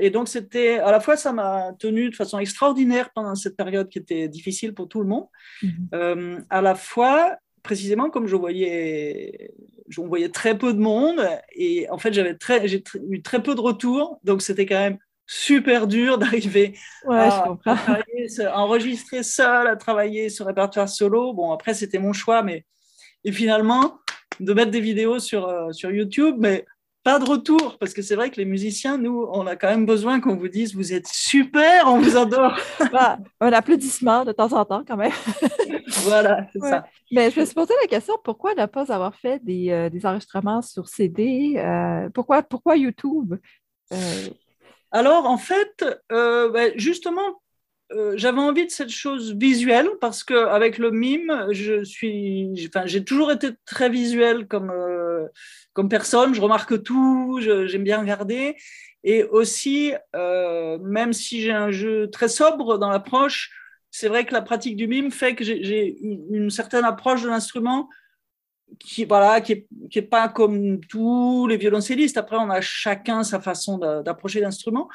et, 0.00 0.10
donc, 0.10 0.28
c'était 0.28 0.78
à 0.78 0.90
la 0.90 0.98
fois, 0.98 1.18
ça 1.18 1.32
m'a 1.34 1.74
tenu 1.78 2.08
de 2.08 2.16
façon 2.16 2.38
extraordinaire 2.38 3.10
pendant 3.14 3.34
cette 3.34 3.56
période 3.56 3.88
qui 3.90 3.98
était 3.98 4.28
difficile 4.28 4.72
pour 4.72 4.88
tout 4.88 5.00
le 5.00 5.06
monde. 5.06 5.26
Mhm. 5.62 6.46
à 6.48 6.62
la 6.62 6.74
fois, 6.74 7.36
précisément 7.66 8.10
comme 8.10 8.28
je 8.28 8.36
voyais, 8.36 9.50
je 9.88 10.00
voyais 10.00 10.28
très 10.28 10.56
peu 10.56 10.72
de 10.72 10.78
monde 10.78 11.20
et 11.52 11.90
en 11.90 11.98
fait 11.98 12.12
j'avais 12.14 12.36
très, 12.36 12.68
j'ai 12.68 12.82
eu 13.10 13.22
très 13.22 13.42
peu 13.42 13.56
de 13.56 13.60
retours, 13.60 14.20
donc 14.22 14.40
c'était 14.40 14.66
quand 14.66 14.78
même 14.78 14.98
super 15.26 15.88
dur 15.88 16.16
d'arriver 16.22 16.78
à, 17.10 17.48
enregistrer 18.54 19.24
seul, 19.24 19.66
à 19.66 19.74
travailler 19.76 20.28
sur 20.28 20.46
répertoire 20.46 20.88
solo. 20.88 21.32
Bon 21.32 21.50
après 21.50 21.74
c'était 21.74 21.98
mon 21.98 22.12
choix, 22.12 22.42
mais 22.42 22.64
et 23.24 23.32
finalement 23.32 23.98
de 24.38 24.52
mettre 24.52 24.70
des 24.70 24.80
vidéos 24.80 25.18
sur, 25.18 25.48
euh, 25.48 25.72
sur 25.72 25.90
YouTube, 25.90 26.36
mais 26.38 26.64
pas 27.06 27.20
de 27.20 27.24
retour, 27.24 27.78
parce 27.78 27.94
que 27.94 28.02
c'est 28.02 28.16
vrai 28.16 28.32
que 28.32 28.36
les 28.36 28.44
musiciens, 28.44 28.98
nous, 28.98 29.28
on 29.30 29.46
a 29.46 29.54
quand 29.54 29.68
même 29.68 29.86
besoin 29.86 30.20
qu'on 30.20 30.34
vous 30.34 30.48
dise 30.48 30.74
vous 30.74 30.92
êtes 30.92 31.06
super, 31.06 31.84
on 31.86 32.00
vous 32.00 32.16
adore. 32.16 32.58
bah, 32.92 33.18
un 33.40 33.52
applaudissement 33.52 34.24
de 34.24 34.32
temps 34.32 34.52
en 34.52 34.64
temps, 34.64 34.82
quand 34.84 34.96
même. 34.96 35.12
voilà, 36.02 36.48
c'est 36.52 36.58
ça. 36.58 36.84
Mais 37.12 37.30
je 37.30 37.38
me 37.38 37.44
suis 37.44 37.54
posé 37.54 37.74
la 37.80 37.86
question 37.86 38.14
pourquoi 38.24 38.56
ne 38.56 38.66
pas 38.66 38.92
avoir 38.92 39.14
fait 39.14 39.40
des, 39.44 39.70
euh, 39.70 39.88
des 39.88 40.04
enregistrements 40.04 40.62
sur 40.62 40.88
CD 40.88 41.54
euh, 41.58 42.08
pourquoi, 42.12 42.42
pourquoi 42.42 42.76
YouTube? 42.76 43.36
Euh? 43.92 44.28
Alors, 44.90 45.26
en 45.26 45.38
fait, 45.38 45.84
ben, 46.10 46.72
justement, 46.74 47.40
j'avais 48.16 48.40
envie 48.40 48.66
de 48.66 48.72
cette 48.72 48.90
chose 48.90 49.32
visuelle 49.36 49.90
parce 50.00 50.24
qu'avec 50.24 50.78
le 50.78 50.90
mime, 50.90 51.46
je 51.52 51.84
suis, 51.84 52.68
enfin, 52.68 52.84
j'ai 52.86 53.04
toujours 53.04 53.30
été 53.30 53.50
très 53.64 53.90
visuel 53.90 54.48
comme 54.48 54.72
comme 55.72 55.88
personne, 55.88 56.34
je 56.34 56.40
remarque 56.40 56.82
tout, 56.82 57.40
j'aime 57.40 57.84
bien 57.84 58.00
regarder. 58.00 58.56
Et 59.04 59.22
aussi, 59.22 59.92
euh, 60.16 60.78
même 60.78 61.12
si 61.12 61.40
j'ai 61.40 61.52
un 61.52 61.70
jeu 61.70 62.10
très 62.10 62.28
sobre 62.28 62.78
dans 62.78 62.90
l'approche, 62.90 63.50
c'est 63.90 64.08
vrai 64.08 64.24
que 64.24 64.32
la 64.32 64.42
pratique 64.42 64.76
du 64.76 64.88
mime 64.88 65.10
fait 65.10 65.34
que 65.34 65.44
j'ai 65.44 65.96
une, 66.00 66.50
certaine 66.50 66.84
approche 66.84 67.22
de 67.22 67.28
l'instrument 67.28 67.88
qui 68.80 69.04
voilà 69.04 69.40
qui 69.40 69.52
est, 69.52 70.02
pas 70.02 70.28
comme 70.28 70.80
tous 70.80 71.46
les 71.46 71.56
violoncellistes. 71.56 72.18
Après, 72.18 72.36
on 72.36 72.50
a 72.50 72.60
chacun 72.60 73.22
sa 73.22 73.40
façon 73.40 73.78
d'approcher 73.78 74.40
l'instrument. 74.40 74.88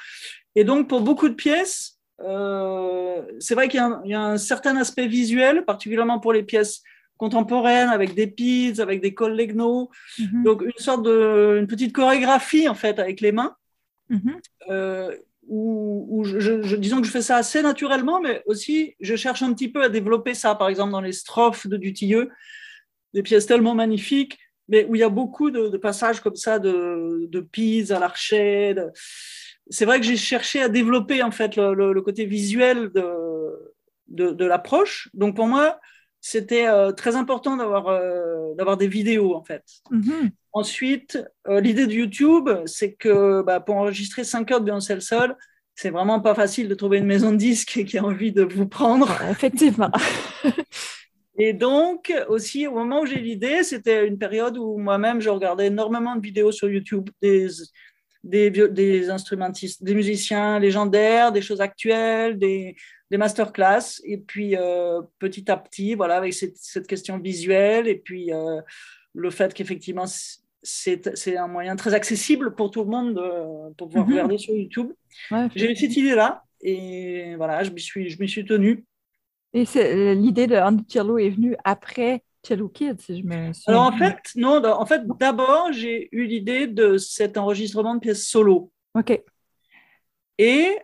Et 0.56 0.66
donc, 0.66 0.90
pour 0.90 1.02
beaucoup 1.02 1.30
de 1.30 1.34
pièces, 1.34 1.98
euh, 2.20 3.22
c'est 3.40 3.56
vrai 3.56 3.70
qu'il 3.70 3.80
y, 4.06 4.14
a 4.14 4.22
un 4.22 4.38
certain 4.38 4.76
aspect 4.78 5.08
visuel, 5.08 5.64
particulièrement 5.66 6.20
pour 6.20 6.34
les 6.34 6.44
pièces 6.44 6.84
contemporaine 7.22 7.90
avec 7.90 8.16
des 8.16 8.26
pids, 8.26 8.82
avec 8.82 9.00
des 9.00 9.14
collegno. 9.14 9.92
Mhm. 10.18 10.44
Donc, 10.44 10.64
une 10.64 10.84
sorte 10.88 11.04
de 11.04 11.58
une 11.60 11.68
petite 11.68 11.94
chorégraphie, 11.94 12.68
en 12.68 12.74
fait, 12.74 12.98
avec 12.98 13.22
les 13.22 13.32
mains. 13.32 13.56
Mhm. 14.10 14.42
Euh, 14.70 15.16
où, 15.48 16.24
je, 16.24 16.76
disons 16.76 17.00
que 17.02 17.08
je 17.08 17.12
fais 17.12 17.22
ça 17.22 17.36
assez 17.36 17.62
naturellement, 17.62 18.22
mais 18.22 18.42
aussi 18.46 18.96
je 19.02 19.16
cherche 19.16 19.42
un 19.44 19.54
petit 19.54 19.70
peu 19.70 19.84
à 19.84 19.90
développer 19.90 20.34
ça, 20.34 20.56
par 20.56 20.70
exemple 20.70 20.94
dans 20.94 21.02
les 21.02 21.12
strophes 21.12 21.68
de 21.68 21.78
Dutilleux, 21.78 22.30
des 23.14 23.24
pièces 23.24 23.48
tellement 23.48 23.76
magnifiques, 23.76 24.38
mais 24.70 24.86
où 24.86 24.96
il 24.96 25.00
y 25.00 25.04
a 25.04 25.10
beaucoup 25.10 25.52
de, 25.52 25.76
passages 25.78 26.22
comme 26.22 26.38
ça 26.38 26.58
de, 26.60 27.28
de 27.28 27.94
à 27.94 28.00
l'archet. 28.00 28.76
C'est 29.70 29.86
vrai 29.86 30.00
que 30.00 30.06
j'ai 30.06 30.16
cherché 30.16 30.62
à 30.62 30.70
développer 30.70 31.22
en 31.22 31.32
fait 31.32 31.56
le, 31.58 32.02
côté 32.02 32.26
visuel 32.26 32.92
de, 32.94 33.06
de, 34.08 34.32
de 34.32 34.46
l'approche. 34.46 35.10
Donc 35.14 35.36
pour 35.36 35.48
moi, 35.48 35.80
c'était 36.22 36.68
euh, 36.68 36.92
très 36.92 37.16
important 37.16 37.58
d'avoir 37.58 37.88
euh, 37.88 38.54
d'avoir 38.56 38.78
des 38.78 38.88
vidéos 38.88 39.36
en 39.36 39.44
fait. 39.44 39.64
Mhm. 39.90 40.30
Ensuite, 40.54 41.24
euh, 41.48 41.60
l'idée 41.60 41.88
de 41.88 41.94
YouTube, 41.94 42.50
c'est 42.66 42.94
que 42.94 43.42
bah, 43.42 43.60
pour 43.60 43.76
enregistrer 43.76 44.24
5 44.24 44.52
heures 44.52 44.60
de 44.60 44.66
Beyoncé 44.66 44.94
le 44.94 45.02
sol, 45.02 45.36
c'est 45.74 45.90
vraiment 45.90 46.20
pas 46.20 46.36
facile 46.36 46.68
de 46.68 46.76
trouver 46.76 47.00
une 47.00 47.06
maison 47.06 47.32
de 47.32 47.38
disques 47.38 47.84
qui 47.88 47.98
a 47.98 48.04
envie 48.04 48.32
de 48.32 48.44
vous 48.44 48.68
prendre. 48.68 49.10
Effectivement. 49.30 49.92
Et 51.38 51.54
donc, 51.54 52.14
aussi, 52.28 52.68
au 52.68 52.74
moment 52.74 53.02
où 53.02 53.06
j'ai 53.08 53.20
l'idée, 53.20 53.64
c'était 53.64 54.06
une 54.06 54.20
période 54.20 54.58
où 54.58 54.78
moi-même, 54.78 55.22
je 55.22 55.30
regardais 55.30 55.68
énormément 55.68 56.16
de 56.16 56.22
vidéos 56.22 56.52
sur 56.52 56.70
YouTube 56.70 57.10
des, 57.22 57.48
des, 58.24 58.52
des 58.52 59.10
instrumentistes, 59.10 59.82
des 59.82 59.96
musiciens 59.96 60.60
légendaires, 60.60 61.32
des 61.32 61.42
choses 61.42 61.62
actuelles, 61.62 62.38
des, 62.38 62.76
des 63.12 63.18
masterclass. 63.18 64.02
Et 64.06 64.18
puis, 64.18 64.56
euh, 64.58 65.02
petit 65.20 65.52
à 65.52 65.58
petit, 65.58 65.94
voilà, 65.94 66.16
avec 66.18 66.34
cette, 66.34 66.58
cette 66.58 66.88
question 66.88 67.20
visuelle 67.20 67.88
et 67.88 67.96
puis 67.98 68.34
euh, 68.34 68.62
le 69.14 69.30
fait 69.30 69.54
qu'effectivement, 69.54 70.06
c'est 70.64 71.38
un 71.38 71.48
moyen 71.48 71.76
très 71.76 71.94
accessible 71.94 72.56
pour 72.56 72.72
tout 72.72 72.84
le 72.84 72.90
monde 72.90 73.16
de, 73.16 73.74
pour 73.76 73.88
pouvoir 73.90 74.06
Mhm. 74.08 74.14
regarder 74.14 74.38
sur 74.38 74.56
YouTube. 74.56 74.92
Ouais. 75.30 75.48
J'ai 75.56 75.72
eu 75.72 75.76
cette 75.76 75.96
idée-là 75.96 76.44
et 76.62 77.36
voilà, 77.36 77.64
je 77.64 77.72
m'y 77.72 77.82
suis, 77.82 78.10
je 78.10 78.20
m'y 78.22 78.30
suis 78.30 78.46
tenu. 78.46 78.86
Et 79.54 79.66
c'est- 79.66 79.94
euh, 79.94 80.14
l'idée 80.14 80.48
de 80.48 80.56
Andy 80.56 80.86
Cello 80.88 81.18
est 81.18 81.32
venue 81.32 81.56
après 81.66 82.24
Cello 82.44 82.70
Kids, 82.70 83.00
si 83.00 83.20
je 83.22 83.26
me 83.26 83.52
souviens. 83.52 83.64
Alors 83.68 83.84
en 83.94 83.98
fait, 83.98 84.18
non, 84.36 84.64
en 84.64 84.86
fait, 84.86 85.02
d'abord, 85.20 85.74
j'ai 85.74 86.08
eu 86.14 86.24
l'idée 86.26 86.68
de 86.68 86.98
cet 86.98 87.38
enregistrement 87.38 87.96
de 87.96 88.00
pièces 88.00 88.26
solo. 88.28 88.72
OK. 88.96 89.22
Et 90.38 90.78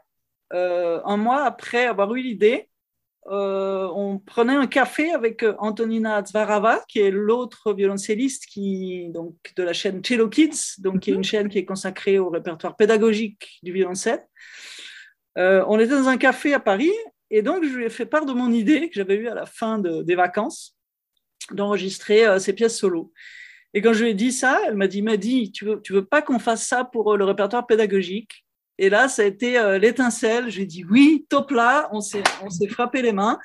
euh, 0.53 1.01
un 1.05 1.17
mois 1.17 1.43
après 1.43 1.85
avoir 1.85 2.13
eu 2.15 2.21
l'idée, 2.21 2.69
euh, 3.29 3.89
on 3.93 4.19
prenait 4.19 4.55
un 4.55 4.67
café 4.67 5.11
avec 5.11 5.43
euh, 5.43 5.55
Antonina 5.59 6.23
Zvarava, 6.23 6.83
qui 6.87 6.99
est 6.99 7.11
l'autre 7.11 7.73
violoncelliste 7.73 8.45
qui, 8.45 9.09
donc, 9.09 9.35
de 9.55 9.63
la 9.63 9.73
chaîne 9.73 10.01
Cello 10.01 10.29
Kids, 10.29 10.79
donc, 10.79 11.01
qui 11.01 11.11
est 11.11 11.13
une 11.13 11.25
chaîne 11.25 11.49
qui 11.49 11.57
est 11.57 11.65
consacrée 11.65 12.19
au 12.19 12.29
répertoire 12.29 12.77
pédagogique 12.77 13.59
du 13.63 13.73
violoncelle. 13.73 14.25
Euh, 15.37 15.63
on 15.67 15.77
était 15.79 15.91
dans 15.91 16.07
un 16.07 16.17
café 16.17 16.53
à 16.53 16.59
Paris 16.59 16.93
et 17.29 17.41
donc 17.41 17.63
je 17.63 17.75
lui 17.75 17.85
ai 17.85 17.89
fait 17.89 18.05
part 18.05 18.25
de 18.25 18.33
mon 18.33 18.51
idée 18.51 18.89
que 18.89 18.95
j'avais 18.95 19.15
eue 19.15 19.27
à 19.27 19.35
la 19.35 19.45
fin 19.45 19.77
de- 19.77 20.01
des 20.01 20.15
vacances 20.15 20.75
d'enregistrer 21.51 22.25
euh, 22.25 22.39
ces 22.39 22.53
pièces 22.53 22.77
solo. 22.77 23.11
Et 23.73 23.81
quand 23.81 23.93
je 23.93 24.05
lui 24.05 24.11
ai 24.11 24.13
dit 24.13 24.31
ça, 24.31 24.61
elle 24.65 24.75
m'a 24.75 24.87
dit, 24.87 25.51
tu 25.51 25.65
veux, 25.65 25.81
tu 25.81 25.93
veux 25.93 26.05
pas 26.05 26.21
qu'on 26.21 26.39
fasse 26.39 26.65
ça 26.65 26.85
pour 26.85 27.17
le 27.17 27.25
répertoire 27.25 27.67
pédagogique? 27.67 28.46
Et 28.79 28.89
là, 28.89 29.07
ça 29.07 29.23
a 29.23 29.25
été 29.25 29.57
euh, 29.57 29.77
l'étincelle. 29.79 30.49
J'ai 30.49 30.65
dit 30.65 30.85
oui, 30.89 31.25
top 31.29 31.51
là, 31.51 31.89
on 31.91 32.01
s'est, 32.01 32.23
on 32.43 32.49
s'est 32.49 32.67
frappé 32.67 33.01
les 33.01 33.11
mains. 33.11 33.39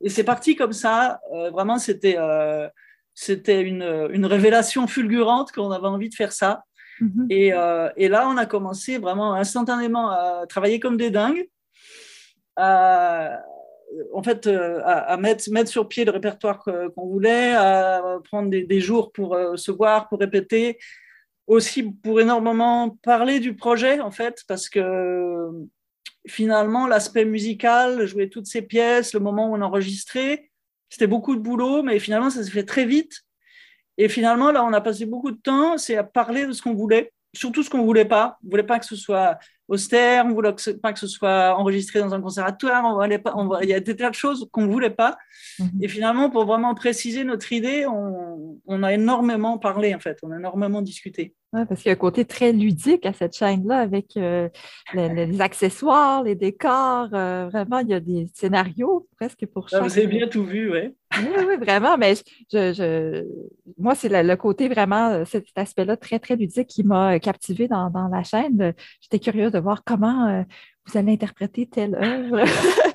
Et 0.00 0.10
c'est 0.10 0.24
parti 0.24 0.56
comme 0.56 0.72
ça. 0.72 1.20
Euh, 1.32 1.50
vraiment, 1.50 1.78
c'était, 1.78 2.16
euh, 2.18 2.68
c'était 3.14 3.62
une, 3.62 4.08
une 4.10 4.26
révélation 4.26 4.86
fulgurante 4.86 5.52
qu'on 5.52 5.70
avait 5.70 5.88
envie 5.88 6.10
de 6.10 6.14
faire 6.14 6.32
ça. 6.32 6.64
Mhm. 7.00 7.26
Et, 7.30 7.48
et 7.96 8.08
là, 8.08 8.28
on 8.28 8.36
a 8.36 8.46
commencé 8.46 8.98
vraiment 8.98 9.34
instantanément 9.34 10.10
à 10.10 10.46
travailler 10.48 10.78
comme 10.78 10.96
des 10.96 11.10
dingues, 11.10 11.48
à, 12.54 13.40
en 14.12 14.22
fait, 14.22 14.46
à, 14.46 15.12
à 15.12 15.16
mettre, 15.16 15.50
mettre 15.50 15.70
sur 15.70 15.88
pied 15.88 16.04
le 16.04 16.12
répertoire 16.12 16.62
qu'on 16.62 17.06
voulait, 17.06 17.52
à 17.54 18.00
prendre 18.30 18.48
des, 18.48 18.62
des 18.62 18.80
jours 18.80 19.10
pour 19.10 19.36
se 19.56 19.72
voir, 19.72 20.08
pour 20.08 20.20
répéter, 20.20 20.78
aussi 21.46 21.82
pour 21.82 22.20
énormément 22.20 22.90
parler 23.02 23.40
du 23.40 23.54
projet, 23.54 24.00
en 24.00 24.10
fait, 24.10 24.42
parce 24.48 24.68
que 24.68 25.50
finalement, 26.26 26.86
l'aspect 26.86 27.24
musical, 27.24 28.06
jouer 28.06 28.30
toutes 28.30 28.46
ces 28.46 28.62
pièces, 28.62 29.12
le 29.12 29.20
moment 29.20 29.50
où 29.50 29.54
on 29.54 29.60
enregistrait, 29.60 30.50
c'était 30.88 31.06
beaucoup 31.06 31.34
de 31.34 31.40
boulot, 31.40 31.82
mais 31.82 31.98
finalement, 31.98 32.30
ça 32.30 32.42
s'est 32.42 32.50
fait 32.50 32.64
très 32.64 32.86
vite. 32.86 33.22
Et 33.98 34.08
finalement, 34.08 34.50
là, 34.50 34.64
on 34.64 34.72
a 34.72 34.80
passé 34.80 35.06
beaucoup 35.06 35.30
de 35.30 35.40
temps, 35.40 35.78
c'est 35.78 35.96
à 35.96 36.04
parler 36.04 36.46
de 36.46 36.52
ce 36.52 36.62
qu'on 36.62 36.74
voulait, 36.74 37.12
surtout 37.34 37.62
ce 37.62 37.70
qu'on 37.70 37.78
ne 37.78 37.84
voulait 37.84 38.04
pas. 38.04 38.38
On 38.42 38.46
ne 38.46 38.50
voulait 38.50 38.62
pas 38.62 38.78
que 38.78 38.86
ce 38.86 38.96
soit 38.96 39.38
austère, 39.68 40.24
on 40.24 40.28
ne 40.28 40.34
voulait 40.34 40.54
pas 40.82 40.92
que 40.92 40.98
ce 40.98 41.06
soit 41.06 41.54
enregistré 41.56 42.00
dans 42.00 42.14
un 42.14 42.20
conservatoire, 42.20 42.84
on 42.84 42.94
voulait 43.00 43.18
pas, 43.18 43.32
on 43.36 43.46
voulait- 43.46 43.64
il 43.64 43.70
y 43.70 43.74
a 43.74 43.80
des 43.80 43.96
tas 43.96 44.10
de 44.10 44.14
choses 44.14 44.48
qu'on 44.52 44.62
ne 44.62 44.72
voulait 44.72 44.90
pas. 44.90 45.16
Mhm. 45.58 45.70
Et 45.82 45.88
finalement, 45.88 46.30
pour 46.30 46.44
vraiment 46.44 46.74
préciser 46.74 47.24
notre 47.24 47.52
idée, 47.52 47.86
on, 47.86 48.58
on 48.66 48.82
a 48.82 48.92
énormément 48.92 49.58
parlé, 49.58 49.94
en 49.94 50.00
fait, 50.00 50.18
on 50.22 50.30
a 50.32 50.36
énormément 50.36 50.82
discuté. 50.82 51.34
Ouais, 51.54 51.64
parce 51.66 51.82
qu'il 51.82 51.88
y 51.88 51.90
a 51.90 51.92
un 51.92 51.96
côté 51.96 52.24
très 52.24 52.52
ludique 52.52 53.06
à 53.06 53.12
cette 53.12 53.36
chaîne-là 53.36 53.78
avec 53.78 54.16
euh, 54.16 54.48
le- 54.92 55.06
le- 55.08 55.24
les 55.26 55.40
accessoires, 55.40 56.24
les 56.24 56.34
décors. 56.34 57.08
euh, 57.12 57.48
vraiment, 57.48 57.78
il 57.78 57.88
y 57.90 57.94
a 57.94 58.00
des 58.00 58.26
scénarios 58.34 59.06
presque 59.16 59.46
pour 59.46 59.66
Ah, 59.66 59.76
chaque. 59.78 59.82
Vous 59.84 59.98
avez 59.98 60.08
bien 60.08 60.26
tout 60.26 60.44
vu, 60.44 60.72
oui. 60.72 60.92
Oui, 61.16 61.44
oui, 61.46 61.56
vraiment. 61.60 61.96
Mais 61.96 62.14
je, 62.52 62.72
je- 62.72 63.24
moi, 63.78 63.94
c'est 63.94 64.08
le, 64.08 64.34
côté 64.34 64.68
vraiment, 64.68 65.10
euh, 65.10 65.24
cet, 65.24 65.46
aspect-là 65.54 65.96
très, 65.96 66.18
très 66.18 66.34
ludique 66.34 66.66
qui 66.66 66.82
m'a 66.82 67.20
captivé 67.20 67.68
dans, 67.68 67.88
dans 67.88 68.08
la 68.08 68.24
chaîne. 68.24 68.74
J'étais 69.00 69.20
curieuse 69.20 69.52
de 69.52 69.60
voir 69.60 69.84
comment 69.84 70.26
euh, 70.26 70.42
vous 70.86 70.98
allez 70.98 71.12
interpréter 71.12 71.66
telle 71.68 71.94
œuvre. 71.94 72.42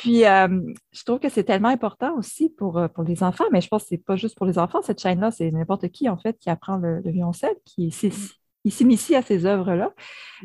Puis, 0.00 0.24
euh, 0.24 0.48
je 0.92 1.04
trouve 1.04 1.18
que 1.18 1.28
c'est 1.28 1.44
tellement 1.44 1.68
important 1.68 2.16
aussi 2.16 2.48
pour, 2.48 2.78
euh, 2.78 2.88
pour 2.88 3.04
les 3.04 3.22
enfants, 3.22 3.44
mais 3.52 3.60
je 3.60 3.68
pense 3.68 3.82
que 3.82 3.88
c'est 3.90 4.04
pas 4.04 4.16
juste 4.16 4.34
pour 4.36 4.46
les 4.46 4.58
enfants, 4.58 4.80
cette 4.82 5.00
chaîne-là, 5.00 5.30
c'est 5.30 5.50
n'importe 5.50 5.88
qui, 5.88 6.08
en 6.08 6.16
fait, 6.16 6.38
qui 6.38 6.48
apprend 6.48 6.76
le, 6.78 7.00
le 7.04 7.10
violoncelle, 7.10 7.54
qui 7.66 7.90
s'y- 7.90 8.10
qui 8.64 8.70
s'initie 8.70 9.14
à 9.14 9.22
ces 9.22 9.44
œuvres-là. 9.44 9.92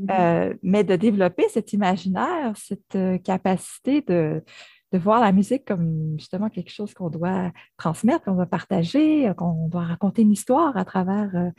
Euh, 0.09 0.53
mais 0.61 0.83
de 0.83 0.95
développer 0.97 1.47
cet 1.49 1.71
imaginaire, 1.73 2.53
cette 2.55 2.97
capacité 3.23 4.01
de, 4.01 4.43
de 4.91 4.97
voir 4.97 5.19
la 5.21 5.31
musique 5.31 5.65
comme 5.65 6.15
justement 6.17 6.49
quelque 6.49 6.71
chose 6.71 6.93
qu'on 6.93 7.09
doit 7.09 7.51
transmettre, 7.77 8.23
qu'on 8.25 8.35
doit 8.35 8.45
partager, 8.45 9.31
qu'on 9.37 9.67
doit 9.67 9.83
raconter 9.83 10.21
une 10.21 10.31
histoire 10.31 10.75
à 10.77 10.85
travers 10.85 11.31
euh, 11.35 11.49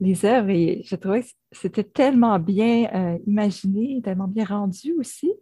les 0.00 0.24
œuvres. 0.24 0.50
Et 0.50 0.82
je 0.84 0.96
trouvais 0.96 1.22
que 1.22 1.28
c'était 1.52 1.84
tellement 1.84 2.38
bien 2.38 2.88
euh, 2.94 3.18
imaginé, 3.26 4.00
tellement 4.02 4.28
bien 4.28 4.44
rendu 4.44 4.94
aussi 4.98 5.32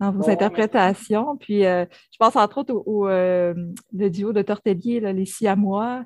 dans 0.00 0.12
vos 0.12 0.24
Oh, 0.26 0.30
interprétations. 0.30 1.36
Puis 1.36 1.64
euh, 1.66 1.84
je 2.12 2.16
pense 2.18 2.36
entre 2.36 2.58
autres 2.58 2.74
au, 2.74 2.82
au, 3.04 3.08
euh, 3.08 3.54
le 3.92 4.08
duo 4.10 4.32
de 4.32 4.42
Tortellier, 4.42 5.00
là, 5.00 5.12
Les 5.12 5.26
Siamois. 5.26 6.04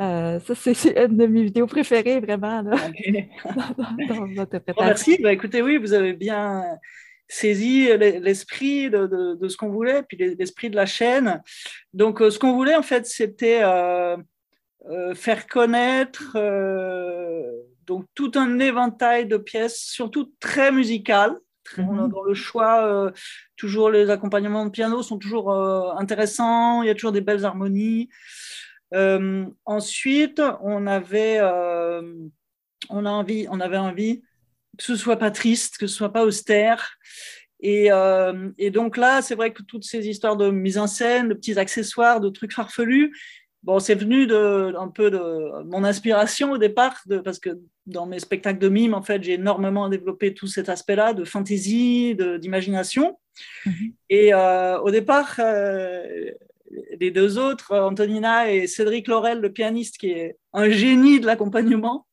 Euh, 0.00 0.38
ça, 0.40 0.54
c'est 0.54 0.94
une 1.06 1.16
de 1.16 1.26
mes 1.26 1.42
vidéos 1.44 1.66
préférées, 1.66 2.20
vraiment, 2.20 2.60
là, 2.62 2.76
dans, 3.78 4.14
dans 4.14 4.26
votre 4.34 4.56
interprétation. 4.56 4.84
merci. 4.86 5.18
Bah, 5.22 5.32
écoutez, 5.32 5.62
oui, 5.62 5.78
vous 5.78 5.94
avez 5.94 6.12
bien 6.12 6.62
saisi 7.28 7.86
l'e- 7.88 8.20
l'esprit 8.20 8.90
de, 8.90 9.06
de- 9.06 9.34
de 9.36 9.48
ce 9.48 9.56
qu'on 9.56 9.70
voulait, 9.70 10.02
puis 10.02 10.18
l'esprit 10.38 10.68
de 10.68 10.76
la 10.76 10.84
chaîne. 10.86 11.40
Donc, 11.94 12.20
euh, 12.20 12.30
ce 12.30 12.38
qu'on 12.38 12.52
voulait, 12.52 12.76
en 12.76 12.82
fait, 12.82 13.06
c'était 13.06 13.60
euh, 13.62 14.16
euh, 14.90 15.14
faire 15.14 15.46
connaître 15.46 16.32
euh, 16.36 17.50
donc, 17.86 18.04
tout 18.14 18.32
un 18.34 18.58
éventail 18.58 19.26
de 19.26 19.38
pièces, 19.38 19.78
surtout 19.78 20.30
très 20.40 20.70
musicales. 20.72 21.34
Très- 21.66 21.82
on 21.82 21.98
a 21.98 22.02
Mhm. 22.02 22.08
Dans 22.08 22.22
le 22.22 22.34
choix, 22.34 22.86
euh, 22.86 23.10
toujours 23.56 23.90
les 23.90 24.10
accompagnements 24.10 24.64
de 24.64 24.70
piano 24.70 25.02
sont 25.02 25.18
toujours 25.18 25.52
euh, 25.52 25.92
intéressants, 25.96 26.82
il 26.82 26.86
y 26.86 26.90
a 26.90 26.94
toujours 26.94 27.12
des 27.12 27.20
belles 27.20 27.44
harmonies. 27.44 28.08
Euh, 28.94 29.44
ensuite, 29.64 30.40
on 30.62 30.86
avait, 30.86 31.40
on, 31.42 33.04
a 33.04 33.10
envie, 33.10 33.46
on 33.50 33.60
avait 33.60 33.76
envie 33.76 34.22
que 34.78 34.84
ce 34.84 34.94
soit 34.94 35.16
pas 35.16 35.30
triste, 35.30 35.78
que 35.78 35.86
ce 35.86 35.96
soit 35.96 36.12
pas 36.12 36.24
austère. 36.24 36.96
Et, 37.60 37.88
et 38.58 38.70
donc 38.70 38.96
là, 38.96 39.22
c'est 39.22 39.34
vrai 39.34 39.52
que 39.52 39.62
toutes 39.62 39.84
ces 39.84 40.06
histoires 40.08 40.36
de 40.36 40.50
mise 40.50 40.78
en 40.78 40.86
scène, 40.86 41.28
de 41.28 41.34
petits 41.34 41.58
accessoires, 41.58 42.20
de 42.20 42.28
trucs 42.28 42.52
farfelus, 42.52 43.12
bon, 43.66 43.80
c'est 43.80 43.96
venu 43.96 44.28
de, 44.28 44.74
un 44.78 44.88
peu 44.88 45.10
de 45.10 45.62
mon 45.64 45.82
inspiration 45.82 46.52
au 46.52 46.58
départ, 46.58 47.02
de, 47.06 47.18
parce 47.18 47.40
que 47.40 47.58
dans 47.86 48.06
mes 48.06 48.20
spectacles 48.20 48.60
de 48.60 48.68
mime, 48.68 48.94
en 48.94 49.02
fait, 49.02 49.22
j'ai 49.24 49.34
énormément 49.34 49.88
développé 49.88 50.32
tout 50.34 50.46
cet 50.46 50.68
aspect-là 50.68 51.12
de 51.12 51.24
fantaisie, 51.24 52.16
d'imagination. 52.38 53.18
Mhm. 53.66 53.92
Et 54.08 54.32
euh, 54.32 54.78
au 54.78 54.90
départ, 54.92 55.34
euh, 55.40 56.30
les 57.00 57.10
deux 57.10 57.38
autres, 57.38 57.76
Antonina 57.76 58.50
et 58.52 58.68
Cédric 58.68 59.08
Laurel, 59.08 59.40
le 59.40 59.52
pianiste, 59.52 59.98
qui 59.98 60.10
est 60.10 60.38
un 60.52 60.70
génie 60.70 61.18
de 61.18 61.26
l'accompagnement, 61.26 62.06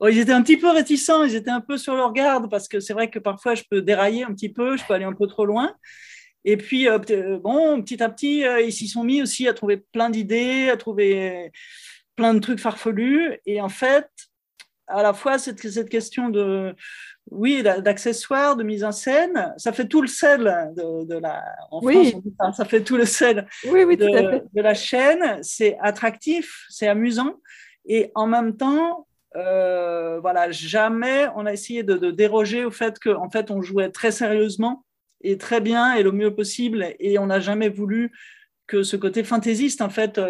bon, 0.00 0.08
ils 0.08 0.18
étaient 0.18 0.32
un 0.32 0.42
petit 0.42 0.56
peu 0.56 0.70
réticents, 0.70 1.22
ils 1.22 1.36
étaient 1.36 1.50
un 1.50 1.60
peu 1.60 1.78
sur 1.78 1.94
leur 1.94 2.12
garde, 2.12 2.50
parce 2.50 2.66
que 2.66 2.80
c'est 2.80 2.92
vrai 2.92 3.08
que 3.08 3.20
parfois 3.20 3.54
je 3.54 3.62
peux 3.70 3.82
dérailler 3.82 4.24
un 4.24 4.34
petit 4.34 4.52
peu, 4.52 4.76
je 4.76 4.84
peux 4.84 4.94
aller 4.94 5.04
un 5.04 5.14
peu 5.14 5.28
trop 5.28 5.46
loin. 5.46 5.76
Et 6.44 6.56
puis, 6.56 6.88
euh, 6.88 6.98
peut- 6.98 7.38
bon, 7.38 7.82
petit 7.82 8.02
à 8.02 8.08
petit, 8.08 8.44
euh, 8.44 8.60
ils 8.60 8.72
s'y 8.72 8.88
sont 8.88 9.04
mis 9.04 9.22
aussi 9.22 9.46
à 9.48 9.54
trouver 9.54 9.76
plein 9.76 10.10
d'idées, 10.10 10.68
à 10.70 10.76
trouver 10.76 11.52
plein 12.16 12.34
de 12.34 12.40
trucs 12.40 12.58
farfelus. 12.60 13.38
Et 13.46 13.60
en 13.60 13.68
fait, 13.68 14.08
à 14.88 15.02
la 15.02 15.12
fois, 15.12 15.38
cette, 15.38 15.60
cette 15.60 15.88
question 15.88 16.28
de, 16.28 16.74
oui, 17.30 17.62
d'a- 17.62 17.80
d'accessoires, 17.80 18.56
de 18.56 18.64
mise 18.64 18.82
en 18.84 18.92
scène, 18.92 19.54
ça 19.56 19.72
fait 19.72 19.86
tout 19.86 20.02
le 20.02 20.08
sel 20.08 20.72
de, 20.76 21.04
de 21.04 21.18
la. 21.18 21.42
En 21.70 21.80
Oui. 21.82 21.94
France, 22.10 22.14
on 22.16 22.18
dit 22.28 22.34
ça, 22.38 22.52
ça 22.52 22.64
fait 22.64 22.82
tout 22.82 22.96
le 22.96 23.04
sel 23.06 23.46
Oui, 23.68 23.84
oui, 23.84 23.96
de, 23.96 24.60
la 24.60 24.74
chaîne. 24.74 25.38
C'est 25.42 25.78
attractif, 25.80 26.64
c'est 26.68 26.88
amusant. 26.88 27.40
Et 27.86 28.10
en 28.16 28.26
même 28.26 28.56
temps, 28.56 29.06
euh, 29.36 30.18
voilà, 30.20 30.50
jamais 30.50 31.28
on 31.36 31.46
a 31.46 31.52
essayé 31.52 31.82
de, 31.84 31.94
de 31.96 32.10
déroger 32.10 32.64
au 32.64 32.70
fait 32.70 32.98
qu'en 32.98 33.30
fait, 33.30 33.50
on 33.50 33.62
jouait 33.62 33.90
très 33.90 34.10
sérieusement 34.10 34.84
et 35.22 35.38
très 35.38 35.60
bien 35.60 35.94
et 35.94 36.02
le 36.02 36.12
mieux 36.12 36.34
possible. 36.34 36.86
Et 36.98 37.18
on 37.18 37.26
n'a 37.26 37.40
jamais 37.40 37.68
voulu 37.68 38.12
que 38.66 38.82
ce 38.82 38.96
côté 38.96 39.24
fantaisiste, 39.24 39.82
en 39.82 39.90
fait, 39.90 40.20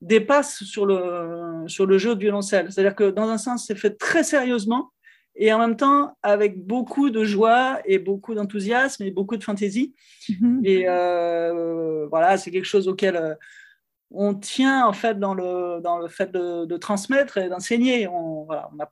dépasse 0.00 0.64
sur 0.64 0.86
le, 0.86 1.64
sur 1.66 1.86
le 1.86 1.98
jeu 1.98 2.14
de 2.14 2.20
violoncelle. 2.20 2.70
C'est-à-dire 2.70 2.94
que 2.94 3.10
dans 3.10 3.28
un 3.28 3.38
sens, 3.38 3.66
c'est 3.66 3.74
fait 3.74 3.98
très 3.98 4.22
sérieusement 4.22 4.92
et 5.36 5.52
en 5.52 5.58
même 5.58 5.76
temps 5.76 6.16
avec 6.22 6.66
beaucoup 6.66 7.10
de 7.10 7.24
joie 7.24 7.80
et 7.84 7.98
beaucoup 7.98 8.34
d'enthousiasme 8.34 9.02
et 9.04 9.10
beaucoup 9.10 9.36
de 9.36 9.44
fantaisie. 9.44 9.94
Mm-hmm. 10.28 10.66
Et 10.66 10.88
euh, 10.88 12.06
voilà, 12.08 12.36
c'est 12.36 12.50
quelque 12.50 12.64
chose 12.64 12.88
auquel 12.88 13.16
euh, 13.16 13.34
on 14.10 14.34
tient 14.34 14.86
en 14.86 14.92
fait 14.92 15.18
dans 15.18 15.34
le, 15.34 15.80
dans 15.80 15.98
le 15.98 16.08
fait 16.08 16.32
de, 16.32 16.76
transmettre 16.76 17.38
et 17.38 17.48
d'enseigner. 17.48 18.08
On 18.08 18.44
voilà, 18.44 18.70
n'a 18.76 18.90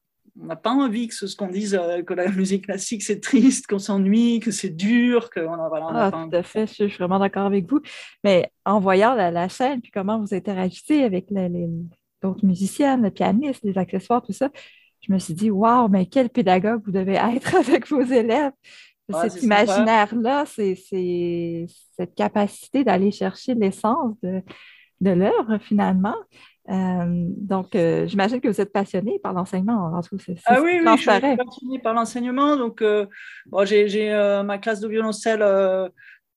pas 0.62 0.70
envie 0.70 1.08
que 1.08 1.14
ce, 1.14 1.34
qu'on 1.36 1.48
dise 1.48 1.74
euh, 1.74 2.02
que 2.02 2.14
la 2.14 2.28
musique 2.32 2.66
classique 2.66 3.02
c'est 3.02 3.20
triste, 3.20 3.66
qu'on 3.66 3.78
s'ennuie, 3.78 4.40
que 4.40 4.50
c'est 4.50 4.70
dur, 4.70 5.30
que 5.30 5.40
voilà, 5.40 5.86
on 5.86 5.94
ah, 5.94 6.10
tout 6.10 6.36
à 6.36 6.42
fait, 6.42 6.66
je, 6.66 6.86
suis 6.86 6.98
vraiment 6.98 7.18
d'accord 7.18 7.46
avec 7.46 7.68
vous. 7.70 7.80
Mais 8.24 8.50
en 8.64 8.80
voyant 8.80 9.14
la, 9.14 9.48
chaîne, 9.48 9.80
puis 9.80 9.90
comment 9.90 10.18
vous 10.18 10.34
interagissez 10.34 11.02
avec 11.02 11.26
les, 11.30 11.48
les, 11.48 11.68
d'autres 12.22 12.44
musiciennes, 12.44 13.02
les 13.02 13.10
pianistes, 13.10 13.64
les 13.64 13.78
accessoires, 13.78 14.22
tout 14.22 14.32
ça, 14.32 14.50
je 15.00 15.12
me 15.12 15.18
suis 15.18 15.34
dit, 15.34 15.50
waouh, 15.50 15.88
mais 15.88 16.06
quel 16.06 16.28
pédagogue 16.28 16.82
vous 16.84 16.92
devez 16.92 17.14
être 17.14 17.54
avec 17.68 17.88
vos 17.88 18.02
élèves. 18.02 18.52
Cet 19.10 19.42
imaginaire-là, 19.42 20.44
c'est 20.46 20.74
cette 21.96 22.14
capacité 22.14 22.84
d'aller 22.84 23.10
chercher 23.10 23.54
l'essence 23.54 24.14
de, 24.22 24.42
de 25.00 25.10
l'œuvre, 25.10 25.58
finalement. 25.58 26.16
Euh, 26.70 27.06
donc, 27.08 27.74
euh, 27.74 28.06
j'imagine 28.06 28.40
que 28.40 28.48
vous 28.48 28.60
êtes 28.60 28.72
passionné 28.72 29.18
par 29.18 29.32
l'enseignement. 29.32 29.90
Ah 30.46 30.60
oui, 30.60 30.80
oui, 30.84 30.96
je 30.96 31.00
suis 31.00 31.36
passionné 31.36 31.78
par 31.82 31.94
l'enseignement. 31.94 32.56
Donc, 32.56 32.82
euh, 32.82 33.06
j'ai 33.64 34.10
ma 34.44 34.58
classe 34.58 34.80
de 34.80 34.88
violoncelle 34.88 35.42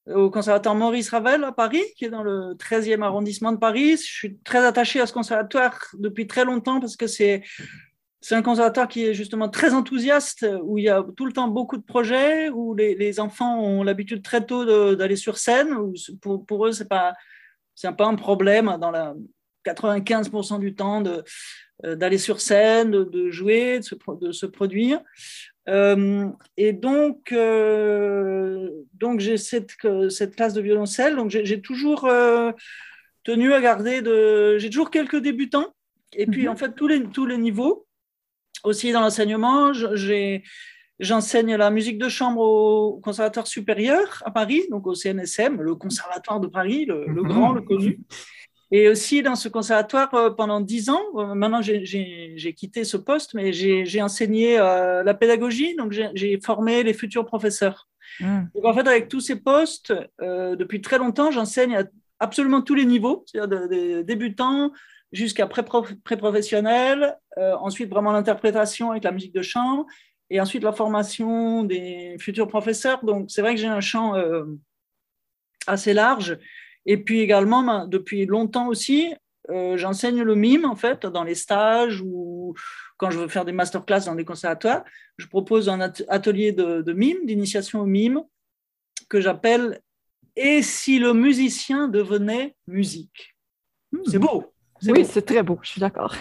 au 0.07 0.31
conservatoire 0.31 0.75
Maurice 0.75 1.09
Ravel 1.09 1.43
à 1.43 1.51
Paris, 1.51 1.83
qui 1.95 2.05
est 2.05 2.09
dans 2.09 2.23
le 2.23 2.55
13e 2.55 3.03
arrondissement 3.03 3.51
de 3.51 3.57
Paris. 3.57 3.91
Je 3.97 4.03
suis 4.03 4.37
très 4.39 4.65
attaché 4.65 4.99
à 4.99 5.05
ce 5.05 5.13
conservatoire 5.13 5.77
depuis 5.93 6.27
très 6.27 6.45
longtemps 6.45 6.79
parce 6.79 6.95
que 6.95 7.07
c'est 7.07 7.43
c'est 8.23 8.35
un 8.35 8.43
conservatoire 8.43 8.87
qui 8.87 9.03
est 9.03 9.15
justement 9.15 9.49
très 9.49 9.73
enthousiaste, 9.73 10.45
où 10.61 10.77
il 10.77 10.83
y 10.83 10.89
a 10.89 11.03
tout 11.17 11.25
le 11.25 11.33
temps 11.33 11.47
beaucoup 11.47 11.77
de 11.77 11.83
projets, 11.83 12.49
où 12.49 12.75
les, 12.75 13.19
enfants 13.19 13.59
ont 13.59 13.81
l'habitude 13.81 14.21
très 14.21 14.45
tôt 14.45 14.63
d'aller 14.95 15.15
sur 15.15 15.39
scène. 15.39 15.73
Où 15.73 15.93
pour, 16.21 16.45
pour, 16.45 16.67
eux, 16.67 16.71
ce 16.71 16.83
n'est 16.83 16.87
pas, 16.87 17.15
pas 17.97 18.05
un 18.05 18.13
problème 18.13 18.77
dans 18.79 18.91
la 18.91 19.15
95% 19.65 20.59
du 20.59 20.75
temps 20.75 21.03
euh, 21.85 21.95
d'aller 21.95 22.17
sur 22.17 22.41
scène, 22.41 22.91
de, 22.91 23.31
jouer, 23.31 23.79
de 23.79 23.83
se, 23.83 23.95
de 24.19 24.31
se 24.31 24.45
produire. 24.45 25.01
Euh, 25.69 26.27
et 26.57 26.73
donc, 26.73 27.31
euh, 27.31 28.69
donc 28.93 29.19
j'ai 29.19 29.37
cette, 29.37 29.71
cette 30.09 30.35
classe 30.35 30.53
de 30.53 30.61
violoncelle. 30.61 31.15
Donc, 31.15 31.29
j'ai 31.29 31.61
toujours 31.61 32.09
tenu 33.23 33.53
à 33.53 33.61
garder 33.61 34.01
de. 34.01 34.57
J'ai 34.57 34.69
toujours 34.69 34.91
quelques 34.91 35.17
débutants. 35.17 35.73
Et 36.13 36.25
puis, 36.25 36.43
mhm. 36.43 36.49
en 36.49 36.55
fait, 36.55 36.75
tous 36.75 36.87
les, 36.87 37.03
tous 37.03 37.25
les 37.25 37.37
niveaux 37.37 37.87
aussi 38.63 38.91
dans 38.91 39.01
l'enseignement, 39.01 39.71
j'enseigne 40.99 41.55
la 41.55 41.71
musique 41.71 41.97
de 41.97 42.09
chambre 42.09 42.41
au 42.41 42.99
Conservatoire 42.99 43.47
supérieur 43.47 44.21
à 44.25 44.31
Paris, 44.31 44.63
donc 44.69 44.85
au 44.85 44.93
CNSM, 44.93 45.61
le 45.61 45.75
Conservatoire 45.75 46.39
de 46.39 46.47
Paris, 46.47 46.85
le, 46.85 47.07
mhm. 47.07 47.23
grand, 47.23 47.53
le 47.53 47.61
connu. 47.61 47.99
Et 48.71 48.87
aussi 48.87 49.21
dans 49.21 49.35
ce 49.35 49.49
conservatoire 49.49 50.13
euh, 50.13 50.29
pendant 50.29 50.61
dix 50.61 50.89
ans, 50.89 51.01
euh, 51.15 51.33
maintenant 51.33 51.61
j'ai 51.61 52.53
quitté 52.55 52.83
ce 52.83 52.97
poste, 52.97 53.33
mais 53.33 53.51
j'ai 53.53 54.01
enseigné 54.01 54.57
euh, 54.59 55.03
la 55.03 55.13
pédagogie, 55.13 55.75
donc 55.75 55.91
j'ai 55.91 56.39
formé 56.41 56.83
les 56.83 56.93
futurs 56.93 57.25
professeurs. 57.25 57.89
Mhm. 58.19 58.49
Donc 58.55 58.65
en 58.65 58.73
fait, 58.73 58.87
avec 58.87 59.07
tous 59.07 59.21
ces 59.21 59.37
postes, 59.37 59.93
depuis 60.19 60.81
très 60.81 60.97
longtemps, 60.97 61.31
j'enseigne 61.31 61.75
à 61.75 61.83
absolument 62.19 62.61
tous 62.61 62.75
les 62.75 62.85
niveaux, 62.85 63.23
c'est-à-dire 63.25 63.67
des 63.67 64.03
débutants, 64.03 64.71
jusqu'à 65.11 65.47
pré-professionnel, 65.47 67.17
euh, 67.37 67.55
ensuite 67.57 67.89
vraiment 67.89 68.11
l'interprétation 68.11 68.91
avec 68.91 69.03
la 69.03 69.11
musique 69.11 69.33
de 69.33 69.41
chambre, 69.41 69.85
et 70.29 70.39
ensuite 70.39 70.63
la 70.63 70.71
formation 70.71 71.63
des 71.63 72.15
futurs 72.19 72.47
professeurs. 72.47 73.03
Donc 73.03 73.29
c'est 73.29 73.41
vrai 73.41 73.53
que 73.53 73.59
j'ai 73.59 73.67
un 73.67 73.81
champ 73.81 74.15
euh, 74.15 74.45
assez 75.67 75.93
large. 75.93 76.37
Et 76.85 76.97
puis 76.97 77.19
également, 77.21 77.85
depuis 77.85 78.25
longtemps 78.25 78.67
aussi, 78.67 79.13
euh, 79.49 79.77
j'enseigne 79.77 80.21
le 80.21 80.35
mime 80.35 80.65
en 80.65 80.75
fait 80.75 81.05
dans 81.05 81.23
les 81.23 81.35
stages 81.35 82.01
ou 82.01 82.53
quand 82.97 83.09
je 83.09 83.19
veux 83.19 83.27
faire 83.27 83.45
des 83.45 83.51
masterclass 83.51 84.05
dans 84.05 84.15
des 84.15 84.25
conservatoires. 84.25 84.83
Je 85.17 85.27
propose 85.27 85.69
un 85.69 85.79
atelier 85.79 86.51
de, 86.51 86.81
de 86.81 86.93
mime, 86.93 87.25
d'initiation 87.25 87.81
au 87.81 87.85
mime, 87.85 88.21
que 89.09 89.19
j'appelle 89.19 89.81
Et 90.35 90.61
si 90.61 90.99
le 90.99 91.13
musicien 91.13 91.87
devenait 91.87 92.55
musique? 92.67 93.35
C'est 94.05 94.17
hmm. 94.17 94.21
beau. 94.21 94.53
Oui, 94.87 95.05
c'est 95.05 95.23
très 95.23 95.43
beau, 95.43 95.59
je 95.61 95.71
suis 95.71 95.81
d'accord. 95.81 96.15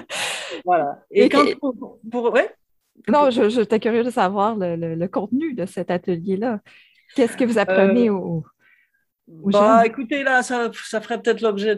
voilà. 0.64 1.02
Et, 1.10 1.28
quand 1.28 1.44
pour, 2.10 2.32
ouais? 2.32 2.54
Non, 3.08 3.30
je, 3.30 3.48
j'étais 3.48 3.80
curieux 3.80 4.04
de 4.04 4.10
savoir 4.10 4.54
le, 4.56 5.06
contenu 5.06 5.54
de 5.54 5.66
cet 5.66 5.90
atelier-là. 5.90 6.60
Qu'est-ce 7.14 7.36
que 7.36 7.44
vous 7.44 7.58
apprenez 7.58 8.10
au 8.10 8.18
aux, 8.18 8.44
bah, 9.28 9.84
écoutez, 9.84 10.22
là, 10.22 10.42
ça, 10.42 10.70
ça 10.72 11.00
ferait 11.00 11.20
peut-être 11.20 11.40
l'objet 11.40 11.76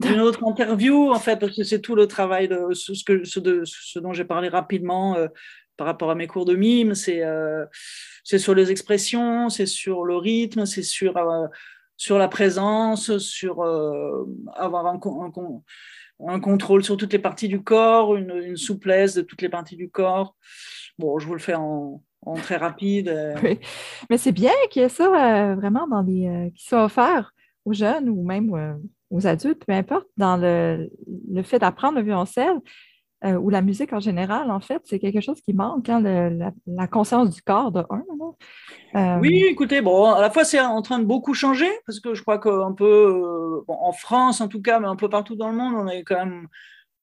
d'une 0.00 0.20
autre 0.20 0.44
interview, 0.44 1.12
en 1.12 1.20
fait, 1.20 1.36
parce 1.38 1.56
que 1.56 1.62
c'est 1.62 1.80
tout 1.80 1.94
le 1.94 2.08
travail 2.08 2.48
de 2.48 2.72
ce, 2.72 2.92
que, 3.04 3.24
ce, 3.24 3.38
de, 3.38 3.62
ce 3.64 3.98
dont 3.98 4.12
j'ai 4.12 4.24
parlé 4.24 4.48
rapidement 4.48 5.16
euh, 5.16 5.28
par 5.76 5.86
rapport 5.86 6.10
à 6.10 6.14
mes 6.14 6.26
cours 6.26 6.44
de 6.44 6.56
mime. 6.56 6.94
C'est, 6.94 7.22
euh, 7.24 7.64
c'est 8.24 8.38
sur 8.38 8.54
les 8.54 8.70
expressions, 8.70 9.48
c'est 9.48 9.66
sur 9.66 10.04
le 10.04 10.16
rythme, 10.16 10.66
c'est 10.66 10.82
sur 10.82 11.16
euh, 11.16 11.46
sur 11.96 12.18
la 12.18 12.28
présence, 12.28 13.18
sur 13.18 13.62
euh, 13.62 14.24
avoir 14.56 14.86
un, 14.86 15.00
un, 16.26 16.40
contrôle 16.40 16.84
sur 16.84 16.96
toutes 16.96 17.12
les 17.12 17.18
parties 17.18 17.48
du 17.48 17.62
corps, 17.62 18.16
une, 18.16 18.56
souplesse 18.56 19.14
de 19.14 19.22
toutes 19.22 19.42
les 19.42 19.48
parties 19.48 19.76
du 19.76 19.90
corps. 19.90 20.34
Bon, 20.98 21.18
je 21.18 21.26
vous 21.26 21.34
le 21.34 21.40
fais 21.40 21.54
en, 21.54 22.02
très 22.34 22.56
rapide. 22.56 23.08
Euh. 23.08 23.34
Mais 24.10 24.18
c'est 24.18 24.32
bien 24.32 24.52
qu'il 24.70 24.82
y 24.82 24.84
ait 24.84 24.88
ça 24.88 25.04
euh, 25.04 25.54
vraiment 25.54 25.86
dans 25.86 26.02
les, 26.02 26.52
qui 26.56 26.64
soit 26.64 26.84
offert 26.84 27.32
aux 27.64 27.72
jeunes 27.72 28.08
ou 28.08 28.24
même 28.24 28.78
aux 29.10 29.26
adultes, 29.26 29.64
peu 29.64 29.72
importe, 29.72 30.06
dans 30.16 30.36
le, 30.36 30.90
le 31.30 31.42
fait 31.42 31.58
d'apprendre 31.58 31.98
le 31.98 32.04
violoncelle. 32.04 32.60
Euh, 33.24 33.38
ou 33.38 33.48
la 33.48 33.62
musique 33.62 33.92
en 33.94 34.00
général, 34.00 34.50
en 34.50 34.60
fait, 34.60 34.82
c'est 34.84 34.98
quelque 34.98 35.22
chose 35.22 35.40
qui 35.40 35.54
manque, 35.54 35.88
hein, 35.88 36.00
la, 36.00 36.86
conscience 36.86 37.30
du 37.30 37.40
corps 37.40 37.72
de 37.72 37.82
un. 37.88 38.02
Euh, 38.96 39.18
oui, 39.18 39.44
écoutez, 39.48 39.80
bon, 39.80 40.12
à 40.12 40.20
la 40.20 40.30
fois 40.30 40.44
c'est 40.44 40.60
en 40.60 40.82
train 40.82 40.98
de 40.98 41.04
beaucoup 41.04 41.32
changer, 41.32 41.70
parce 41.86 42.00
que 42.00 42.12
je 42.12 42.20
crois 42.20 42.38
qu'un 42.38 42.72
peu, 42.72 42.84
euh, 42.84 43.64
en 43.66 43.92
France 43.92 44.42
en 44.42 44.48
tout 44.48 44.60
cas, 44.60 44.78
mais 44.78 44.88
un 44.88 44.96
peu 44.96 45.08
partout 45.08 45.36
dans 45.36 45.48
le 45.48 45.56
monde, 45.56 45.74
on 45.74 45.88
est 45.88 46.02
quand 46.02 46.16
même 46.16 46.48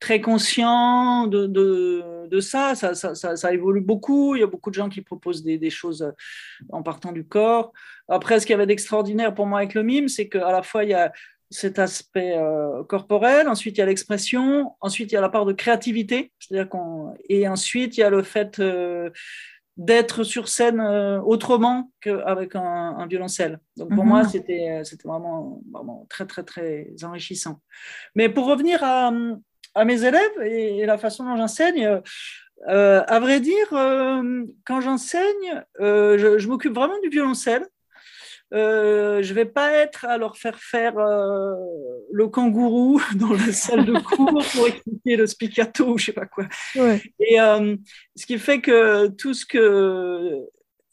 très 0.02 0.20
conscient 0.20 1.28
de, 1.28 1.46
de, 1.46 2.40
ça. 2.42 2.76
Ça, 2.76 2.94
ça, 2.94 3.16
ça. 3.16 3.54
évolue 3.54 3.82
beaucoup. 3.82 4.36
Il 4.36 4.42
y 4.42 4.44
a 4.44 4.48
beaucoup 4.48 4.70
de 4.70 4.76
gens 4.76 4.90
qui 4.90 5.02
proposent 5.02 5.44
des, 5.44 5.58
des, 5.58 5.70
choses 5.70 6.14
en 6.70 6.84
partant 6.84 7.14
du 7.14 7.24
corps. 7.24 7.72
Après, 8.10 8.40
ce 8.40 8.46
qu'il 8.46 8.54
y 8.54 8.56
avait 8.56 8.66
d'extraordinaire 8.66 9.34
pour 9.34 9.46
moi 9.46 9.60
avec 9.60 9.74
le 9.74 9.84
mime, 9.84 10.10
c'est 10.10 10.28
qu'à 10.28 10.52
la 10.52 10.64
fois, 10.64 10.84
il 10.84 10.90
y 10.90 10.94
a 10.94 11.14
cet 11.52 11.80
aspect 11.80 12.38
euh, 12.38 12.84
corporel, 12.86 13.50
ensuite 13.50 13.78
il 13.78 13.80
y 13.80 13.84
a 13.84 13.86
l'expression, 13.86 14.74
ensuite 14.80 15.12
il 15.12 15.16
y 15.16 15.18
a 15.18 15.22
la 15.22 15.30
part 15.30 15.46
de 15.46 15.52
créativité, 15.52 16.32
c'est-à-dire 16.40 16.70
qu'on 16.70 17.14
et 17.28 17.46
ensuite 17.48 17.98
il 17.98 18.00
y 18.00 18.04
a 18.04 18.10
le 18.10 18.24
fait 18.24 18.60
euh, 18.60 19.10
d'être 19.76 20.24
sur 20.24 20.48
scène 20.48 20.80
euh, 20.80 21.20
autrement 21.22 21.92
qu'avec 22.00 22.56
un, 22.56 22.62
un, 22.98 23.06
violoncelle. 23.06 23.60
Donc 23.76 23.94
pour 23.94 24.06
moi 24.06 24.24
mhm. 24.24 24.30
c'était 24.30 24.82
c'était 24.86 25.10
vraiment, 25.10 25.62
vraiment 25.74 26.08
très 26.10 26.26
très 26.26 26.44
très 26.44 26.88
enrichissant. 27.04 27.60
Mais 28.16 28.30
pour 28.30 28.48
revenir 28.48 28.82
à, 28.82 29.12
à 29.76 29.86
mes 29.86 30.04
élèves 30.04 30.42
et, 30.44 30.86
la 30.86 30.98
façon 30.98 31.24
dont 31.24 31.38
j'enseigne. 31.38 32.02
à 32.68 33.20
vrai 33.20 33.40
dire, 33.40 33.68
quand 34.66 34.82
j'enseigne, 34.82 35.64
je, 35.80 36.36
je 36.38 36.48
m'occupe 36.48 36.74
vraiment 36.74 37.00
du 37.02 37.10
violoncelle. 37.10 37.66
Euh, 38.54 39.24
je 39.24 39.34
vais 39.34 39.46
pas 39.46 39.72
être 39.72 40.04
à 40.04 40.18
leur 40.18 40.38
faire 40.38 40.60
faire 40.60 40.98
euh, 40.98 41.56
le 42.12 42.28
kangourou 42.28 43.02
dans 43.16 43.32
la 43.32 43.54
salle 43.54 43.86
de 43.86 43.98
cours 43.98 44.44
pour 44.54 44.68
expliquer 44.68 45.16
le 45.16 45.26
spiccato 45.26 45.94
ou 45.94 45.98
je 45.98 46.06
sais 46.06 46.14
pas 46.14 46.26
quoi. 46.26 46.46
Et 47.20 47.40
euh, 47.40 47.78
ce 48.16 48.26
qui 48.26 48.38
fait 48.38 48.60
que 48.60 49.08
tout 49.08 49.34
ce 49.34 49.46
que, 49.46 50.42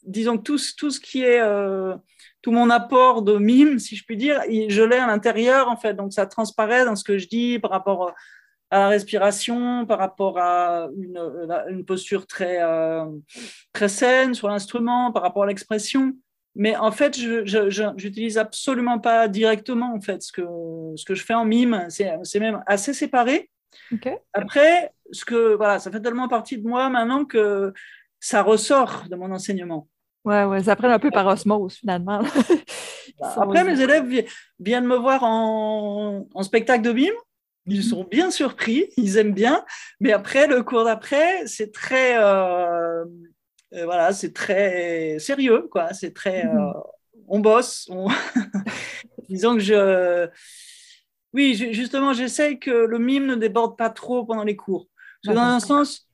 disons 0.03 0.37
tout, 0.37 0.57
tout 0.77 0.89
ce 0.89 0.99
qui 1.01 1.23
est 1.23 1.41
tout 2.41 2.51
mon 2.51 2.69
apport 2.69 3.21
de 3.23 3.37
mime, 3.37 3.79
si 3.79 3.97
je 3.97 4.05
puis 4.05 4.15
dire, 4.15 4.41
je 4.47 4.81
l'ai 4.81 4.95
à 4.95 5.07
l'intérieur 5.07 5.67
en 5.67 5.75
fait, 5.75 5.93
donc 5.93 6.13
ça 6.13 6.25
transparaît 6.25 6.85
dans 6.85 6.95
ce 6.95 7.03
que 7.03 7.17
je 7.17 7.27
dis 7.27 7.59
par 7.59 7.71
rapport 7.71 8.13
à 8.71 8.79
la 8.79 8.87
respiration, 8.89 9.85
par 9.85 9.99
rapport 9.99 10.37
à 10.37 10.89
une, 10.97 11.19
une 11.69 11.85
posture 11.85 12.27
très, 12.27 12.59
très 13.73 13.89
saine 13.89 14.33
sur 14.33 14.47
l'instrument, 14.47 15.11
par 15.11 15.23
rapport 15.23 15.43
à 15.43 15.47
l'expression. 15.47 16.13
Mais 16.55 16.75
en 16.75 16.91
fait, 16.91 17.17
je 17.17 17.93
n'utilise 17.93 18.37
absolument 18.37 18.99
pas 18.99 19.27
directement 19.27 19.93
en 19.93 20.01
fait 20.01 20.21
ce 20.21 20.31
que, 20.31 20.45
ce 20.95 21.05
que 21.05 21.15
je 21.15 21.23
fais 21.23 21.33
en 21.33 21.45
mime. 21.45 21.87
C'est 21.89 22.39
même 22.39 22.63
assez 22.67 22.93
séparé. 22.93 23.49
Après, 24.33 24.91
ce 25.11 25.25
que, 25.25 25.55
voilà, 25.55 25.79
ça 25.79 25.91
fait 25.91 26.01
tellement 26.01 26.27
partie 26.27 26.57
de 26.57 26.67
moi 26.67 26.89
maintenant 26.89 27.25
que 27.25 27.73
ça 28.19 28.41
ressort 28.41 29.05
de 29.09 29.15
mon 29.15 29.31
enseignement. 29.31 29.87
Ouais, 30.25 30.43
ouais, 30.43 30.63
ça 30.63 30.75
prend 30.75 30.89
un 30.89 30.99
peu 30.99 31.11
par 31.11 31.27
osmose 31.27 31.75
finalement. 31.75 32.21
Après, 33.21 33.63
mes 33.63 33.79
élèves 33.79 34.25
viennent 34.59 34.85
me 34.85 34.95
voir 34.95 35.23
en, 35.23 36.25
spectacle 36.41 36.83
de 36.83 36.91
mime. 36.91 37.13
Ils 37.69 37.77
mhm. 37.77 37.83
sont 37.83 38.03
bien 38.03 38.31
surpris, 38.31 38.89
ils 38.97 39.17
aiment 39.17 39.33
bien. 39.33 39.63
Mais 39.99 40.11
après, 40.11 40.47
le 40.47 40.63
cours 40.63 40.83
d'après, 40.83 41.45
c'est 41.45 41.71
très, 41.71 42.17
euh, 42.17 43.05
euh, 43.73 43.85
voilà, 43.85 44.11
c'est 44.11 44.33
très 44.33 45.17
sérieux, 45.19 45.67
quoi. 45.71 45.93
C'est 45.93 46.13
très, 46.13 46.45
mhm. 46.45 46.57
euh, 46.57 46.73
on 47.27 47.39
bosse. 47.39 47.89
Disons 49.29 49.53
que 49.53 49.61
je, 49.61 50.27
oui, 51.33 51.53
justement, 51.53 52.13
j'essaye 52.13 52.59
que 52.59 52.71
le 52.71 52.97
mime 52.97 53.27
ne 53.27 53.35
déborde 53.35 53.77
pas 53.77 53.91
trop 53.91 54.25
pendant 54.25 54.43
les 54.43 54.55
cours. 54.55 54.87
Parce 55.23 55.35
que 55.35 55.39
dans 55.39 55.47
un 55.47 55.59
sens, 55.59 56.07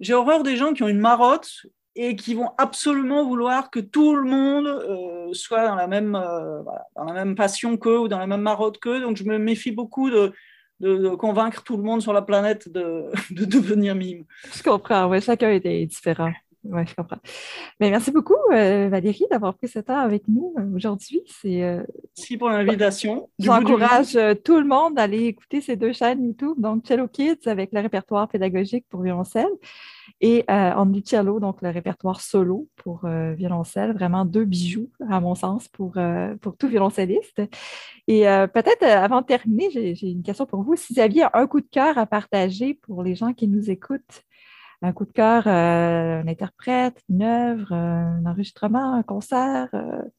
j'ai 0.00 0.14
horreur 0.14 0.42
des 0.42 0.56
gens 0.56 0.72
qui 0.72 0.82
ont 0.82 0.88
une 0.88 1.00
marotte 1.00 1.50
et 1.96 2.16
qui 2.16 2.34
vont 2.34 2.50
absolument 2.56 3.24
vouloir 3.24 3.70
que 3.70 3.78
tout 3.78 4.16
le 4.16 4.28
monde 4.28 4.66
euh, 4.66 5.32
soit 5.32 5.66
dans 5.66 5.76
la, 5.76 5.86
même, 5.86 6.12
dans 6.12 7.04
la 7.04 7.12
même 7.12 7.34
passion 7.34 7.76
qu'eux 7.76 7.98
ou 7.98 8.08
dans 8.08 8.18
la 8.18 8.26
même 8.26 8.40
marotte 8.40 8.78
qu'eux. 8.78 9.00
Donc, 9.00 9.18
je 9.18 9.24
me 9.24 9.36
méfie 9.38 9.70
beaucoup 9.70 10.10
de, 10.10 10.32
de, 10.80 11.14
convaincre 11.14 11.62
tout 11.62 11.76
le 11.76 11.82
monde 11.82 12.02
sur 12.02 12.12
la 12.12 12.22
planète 12.22 12.68
de, 12.70 13.10
de 13.30 13.44
devenir 13.44 13.94
mime. 13.94 14.24
Je 14.54 14.62
comprends, 14.62 15.06
oui, 15.08 15.20
chacun 15.20 15.50
est 15.50 15.86
différent. 15.86 16.32
Oui, 16.64 16.82
je 16.86 16.94
comprends. 16.94 17.18
Mais 17.80 17.90
merci 17.90 18.10
beaucoup, 18.10 18.36
euh, 18.52 18.88
Valérie, 18.88 19.26
d'avoir 19.30 19.54
pris 19.54 19.68
ce 19.68 19.78
temps 19.78 19.98
avec 19.98 20.28
nous 20.28 20.54
aujourd'hui. 20.74 21.22
merci 21.44 22.36
pour 22.38 22.48
l'invitation. 22.48 23.28
J'encourage 23.38 24.18
tout 24.44 24.58
le 24.58 24.66
monde 24.66 24.98
à 24.98 25.02
aller 25.02 25.24
écouter 25.24 25.60
ces 25.60 25.76
deux 25.76 25.92
chaînes 25.92 26.24
YouTube, 26.24 26.54
donc 26.58 26.84
Cello 26.86 27.08
Kids 27.08 27.46
avec 27.46 27.70
le 27.72 27.80
répertoire 27.80 28.28
pédagogique 28.28 28.86
pour 28.88 29.02
violoncelle 29.02 29.50
et 30.20 30.44
euh, 30.50 31.00
Cello, 31.04 31.40
donc 31.40 31.60
le 31.62 31.70
répertoire 31.70 32.20
solo 32.20 32.68
pour 32.76 33.04
euh, 33.04 33.34
violoncelle, 33.34 33.92
vraiment 33.92 34.24
deux 34.24 34.44
bijoux, 34.44 34.90
à 35.10 35.20
mon 35.20 35.34
sens, 35.34 35.68
pour, 35.68 35.92
euh, 35.96 36.34
pour 36.36 36.56
tout 36.56 36.68
violoncelliste. 36.68 37.42
Et 38.06 38.28
euh, 38.28 38.46
peut-être, 38.46 38.84
avant 38.84 39.20
de 39.20 39.26
terminer, 39.26 39.70
j'ai 39.70 40.08
une 40.08 40.22
question 40.22 40.46
pour 40.46 40.62
vous. 40.62 40.76
Si 40.76 40.94
vous 40.94 41.00
aviez 41.00 41.24
un 41.32 41.46
coup 41.46 41.60
de 41.60 41.68
cœur 41.70 41.98
à 41.98 42.06
partager 42.06 42.74
pour 42.74 43.02
les 43.02 43.14
gens 43.14 43.32
qui 43.32 43.48
nous 43.48 43.70
écoutent, 43.70 44.22
un 44.82 44.92
coup 44.92 45.04
de 45.04 45.12
cœur, 45.12 45.46
un 45.46 46.26
interprète, 46.26 47.00
une 47.08 47.22
œuvre, 47.22 47.72
un 47.72 48.24
enregistrement, 48.26 48.94
un 48.94 49.02
concert, 49.02 49.68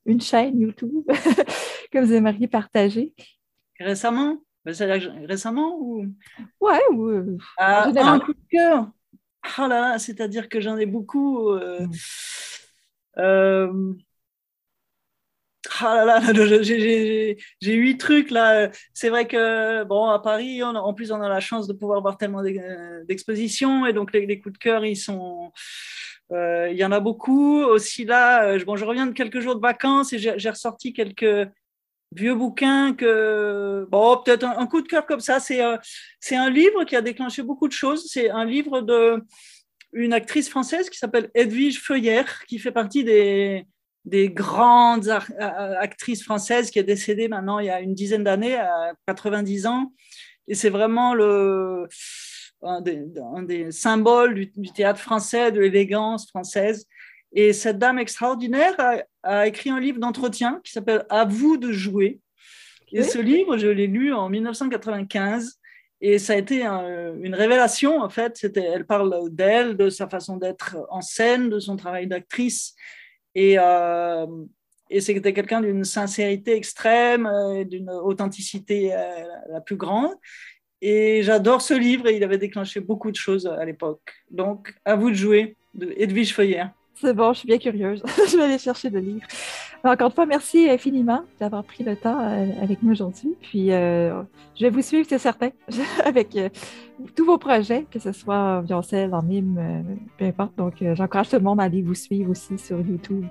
une 0.06 0.22
chaîne 0.22 0.60
YouTube 0.60 1.06
que 1.92 2.00
vous 2.00 2.14
aimeriez 2.14 2.48
partager. 2.48 3.14
Récemment? 3.80 4.38
Récemment 4.66 5.78
ou? 5.80 6.06
Ouais, 6.60 6.80
ou 6.92 7.38
ah, 7.58 7.88
un 7.96 8.20
coup 8.20 8.34
de 8.34 8.48
cœur. 8.50 8.90
Ah 9.58 9.68
là 9.68 10.00
c'est-à-dire 10.00 10.50
que 10.50 10.60
j'en 10.60 10.78
ai 10.78 10.88
beaucoup. 10.88 11.52
Euh, 13.18 13.72
mm. 13.72 13.98
Euh, 15.68 15.86
ah 15.86 16.06
là 16.06 16.20
là, 16.20 16.62
j'ai 16.62 17.38
huit 17.64 17.98
trucs 17.98 18.32
là. 18.32 18.70
C'est 18.94 19.10
vrai 19.10 19.28
que 19.28 19.84
bon 19.84 20.06
à 20.08 20.20
Paris, 20.20 20.64
en 20.64 20.94
plus 20.94 21.12
on 21.12 21.22
a 21.22 21.30
la 21.30 21.40
chance 21.40 21.68
de 21.68 21.74
pouvoir 21.74 22.02
voir 22.02 22.18
tellement 22.18 22.44
d'expositions 23.08 23.86
et 23.86 23.94
donc 23.94 24.14
les, 24.14 24.40
coups 24.40 24.54
de 24.54 24.60
cœur 24.60 24.86
ils 24.86 24.96
sont. 24.98 25.52
Euh, 26.32 26.70
il 26.72 26.78
y 26.78 26.84
en 26.84 26.92
a 26.92 27.00
beaucoup 27.00 27.62
aussi 27.62 28.06
là. 28.06 28.58
Bon, 28.66 28.76
je 28.76 28.86
reviens 28.86 29.06
de 29.06 29.14
quelques 29.14 29.40
jours 29.40 29.56
de 29.56 29.62
vacances 29.62 30.14
et 30.14 30.18
j'ai 30.20 30.50
ressorti 30.50 30.94
quelques 30.94 31.48
vieux 32.12 32.36
bouquin 32.36 32.94
que 32.94 33.88
bon 33.90 34.18
peut-être 34.24 34.46
un, 34.46 34.68
coup 34.68 34.82
de 34.82 34.88
cœur 34.88 35.06
comme 35.06 35.20
ça 35.20 35.40
c'est 35.40 35.64
euh, 35.64 35.78
c'est 36.20 36.36
un 36.36 36.50
livre 36.50 36.84
qui 36.86 36.96
a 36.96 37.02
déclenché 37.02 37.42
beaucoup 37.44 37.68
de 37.68 37.74
choses 37.74 38.10
c'est 38.10 38.30
un 38.30 38.46
livre 38.46 38.82
de 38.82 39.22
une 39.92 40.14
actrice 40.14 40.50
française 40.50 40.90
qui 40.90 40.98
s'appelle 40.98 41.30
Edwige 41.34 41.82
Feuillère 41.82 42.44
qui 42.48 42.60
fait 42.60 42.72
partie 42.72 43.04
des 43.04 43.66
des 44.06 44.30
grandes 44.30 45.10
actrices 45.40 46.24
françaises 46.24 46.70
qui 46.70 46.80
est 46.80 46.84
décédée 46.84 47.28
maintenant 47.28 47.60
il 47.60 47.66
y 47.66 47.70
a 47.70 47.82
une 47.82 47.96
dizaine 47.96 48.24
d'années 48.24 48.56
à 48.56 48.94
90 49.08 49.66
ans 49.66 49.94
et 50.48 50.56
c'est 50.56 50.70
vraiment 50.70 51.14
le 51.14 51.88
un 52.62 52.82
des, 52.82 53.04
un 53.36 53.44
des 53.44 53.72
symboles 53.72 54.34
du, 54.34 54.52
du, 54.56 54.72
théâtre 54.72 55.00
français 55.00 55.52
de 55.52 55.60
l'élégance 55.60 56.28
française 56.28 56.88
et 57.36 57.52
cette 57.52 57.78
dame 57.78 58.00
extraordinaire 58.00 58.74
a, 59.22 59.46
écrit 59.46 59.70
un 59.70 59.80
livre 59.80 60.00
d'entretien 60.00 60.62
qui 60.64 60.72
s'appelle 60.72 61.06
À 61.10 61.26
vous 61.26 61.58
de 61.58 61.72
jouer. 61.74 62.22
Et 62.94 63.04
ce 63.04 63.18
livre, 63.18 63.58
je 63.58 63.68
l'ai 63.68 63.88
lu 63.88 64.14
en 64.14 64.30
1995. 64.30 65.60
Et 66.00 66.18
ça 66.18 66.34
a 66.34 66.38
été 66.38 66.64
une 66.64 67.36
révélation, 67.36 68.00
en 68.00 68.10
fait. 68.10 68.48
Elle 68.56 68.86
parle 68.86 69.30
d'elle, 69.32 69.76
de 69.76 69.90
sa 69.90 70.08
façon 70.08 70.38
d'être 70.38 70.78
en 70.90 71.02
scène, 71.02 71.50
de 71.50 71.60
son 71.60 71.76
travail 71.76 72.08
d'actrice. 72.08 72.74
Et, 73.36 73.56
euh, 73.60 74.26
et 74.90 75.02
c'était 75.02 75.34
quelqu'un 75.34 75.62
d'une 75.62 75.84
sincérité 75.84 76.56
extrême, 76.56 77.28
euh, 77.28 77.64
d'une 77.64 77.90
authenticité 77.90 78.94
euh, 78.94 78.98
la 79.50 79.62
plus 79.62 79.76
grande. 79.76 80.14
Et 80.82 81.22
j'adore 81.24 81.62
ce 81.62 81.74
livre 81.74 82.08
et 82.08 82.16
il 82.16 82.24
avait 82.24 82.38
déclenché 82.38 82.80
beaucoup 82.80 83.12
de 83.12 83.16
choses 83.16 83.48
à 83.48 83.66
l'époque. 83.66 84.14
Donc, 84.30 84.74
à 84.86 84.96
vous 84.96 85.10
de 85.10 85.16
jouer, 85.16 85.58
de 85.74 85.94
Edwige 85.98 86.34
Feuillère. 86.34 86.72
C'est 86.96 87.14
bon, 87.14 87.34
je 87.34 87.40
suis 87.40 87.48
bien 87.48 87.58
curieuse. 87.58 88.02
je 88.30 88.38
vais 88.38 88.44
aller 88.44 88.58
chercher 88.58 88.90
le 88.90 89.00
livre. 89.00 89.28
Encore 89.84 90.08
une 90.08 90.14
fois, 90.14 90.26
merci 90.26 90.70
infiniment 90.70 91.22
d'avoir 91.40 91.64
pris 91.64 91.84
le 91.84 91.96
temps 91.96 92.20
euh, 92.20 92.48
avec 92.62 92.82
nous 92.82 92.92
aujourd'hui. 92.92 93.36
Puis, 93.42 93.72
euh, 93.72 94.24
je 94.56 94.66
vais 94.66 94.70
vous 94.70 94.82
suivre, 94.82 95.06
c'est 95.08 95.20
certain, 95.20 95.50
avec 96.06 96.36
euh, 96.36 96.50
tous 97.16 97.26
vos 97.26 97.38
projets, 97.38 97.86
que 97.92 98.00
ce 98.00 98.12
soit 98.12 98.36
en 98.36 98.62
violoncelle, 98.62 99.14
en 99.14 99.22
mime, 99.22 99.86
peu 100.18 100.26
importe. 100.26 100.56
Donc, 100.58 100.76
j'encourage 100.94 101.30
tout 101.30 101.36
le 101.36 101.44
monde 101.44 101.60
à 101.60 101.64
aller 101.64 101.82
vous 101.82 101.94
suivre 101.94 102.32
aussi 102.32 102.58
sur 102.58 102.80
YouTube 102.80 103.28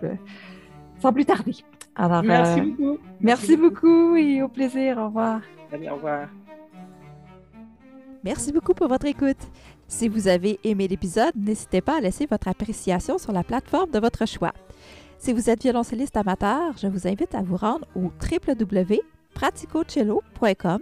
sans 1.00 1.12
plus 1.12 1.24
tarder. 1.24 1.56
Alors, 1.96 2.22
merci 2.22 2.60
beaucoup. 2.60 2.98
Merci, 3.20 3.56
beaucoup 3.56 4.14
et 4.14 4.42
au 4.42 4.48
plaisir. 4.48 4.98
Au 4.98 5.06
revoir. 5.06 5.40
Allez, 5.72 5.88
au 5.88 5.94
revoir. 5.94 6.28
Merci 8.22 8.52
beaucoup 8.52 8.74
pour 8.74 8.88
votre 8.88 9.06
écoute. 9.06 9.36
Si 9.88 10.08
vous 10.08 10.28
avez 10.28 10.58
aimé 10.64 10.88
l'épisode, 10.88 11.32
n'hésitez 11.36 11.80
pas 11.80 11.98
à 11.98 12.00
laisser 12.00 12.26
votre 12.26 12.48
appréciation 12.48 13.18
sur 13.18 13.32
la 13.32 13.44
plateforme 13.44 13.90
de 13.90 13.98
votre 13.98 14.26
choix. 14.26 14.52
Si 15.18 15.32
vous 15.32 15.48
êtes 15.48 15.62
violoncelliste 15.62 16.16
amateur, 16.16 16.76
je 16.76 16.86
vous 16.86 17.06
invite 17.06 17.34
à 17.34 17.42
vous 17.42 17.56
rendre 17.56 17.86
au 17.94 18.10
www.praticocello.com 18.20 20.80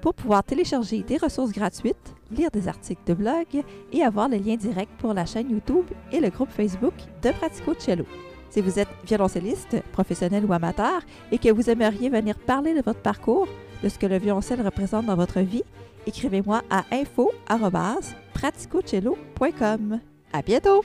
pour 0.00 0.14
pouvoir 0.14 0.44
télécharger 0.44 1.02
des 1.02 1.16
ressources 1.16 1.52
gratuites, 1.52 2.14
lire 2.30 2.50
des 2.50 2.68
articles 2.68 3.02
de 3.06 3.14
blog 3.14 3.46
et 3.92 4.02
avoir 4.02 4.28
le 4.28 4.36
lien 4.36 4.56
direct 4.56 4.90
pour 4.98 5.14
la 5.14 5.26
chaîne 5.26 5.50
YouTube 5.50 5.86
et 6.12 6.20
le 6.20 6.30
groupe 6.30 6.50
Facebook 6.50 6.94
de 7.22 7.30
Pratico 7.30 7.74
Cello. 7.78 8.04
Si 8.50 8.60
vous 8.60 8.78
êtes 8.78 8.88
violoncelliste, 9.06 9.76
professionnel 9.92 10.44
ou 10.44 10.52
amateur 10.52 11.02
et 11.30 11.38
que 11.38 11.52
vous 11.52 11.68
aimeriez 11.68 12.08
venir 12.08 12.38
parler 12.38 12.74
de 12.74 12.82
votre 12.82 13.00
parcours, 13.00 13.48
de 13.82 13.88
ce 13.88 13.98
que 13.98 14.06
le 14.06 14.18
violoncelle 14.18 14.62
représente 14.62 15.06
dans 15.06 15.16
votre 15.16 15.40
vie, 15.40 15.64
écrivez-moi 16.08 16.62
à 16.70 16.84
info 16.90 17.30
praticocello.com. 18.34 20.00
À 20.32 20.42
bientôt! 20.42 20.82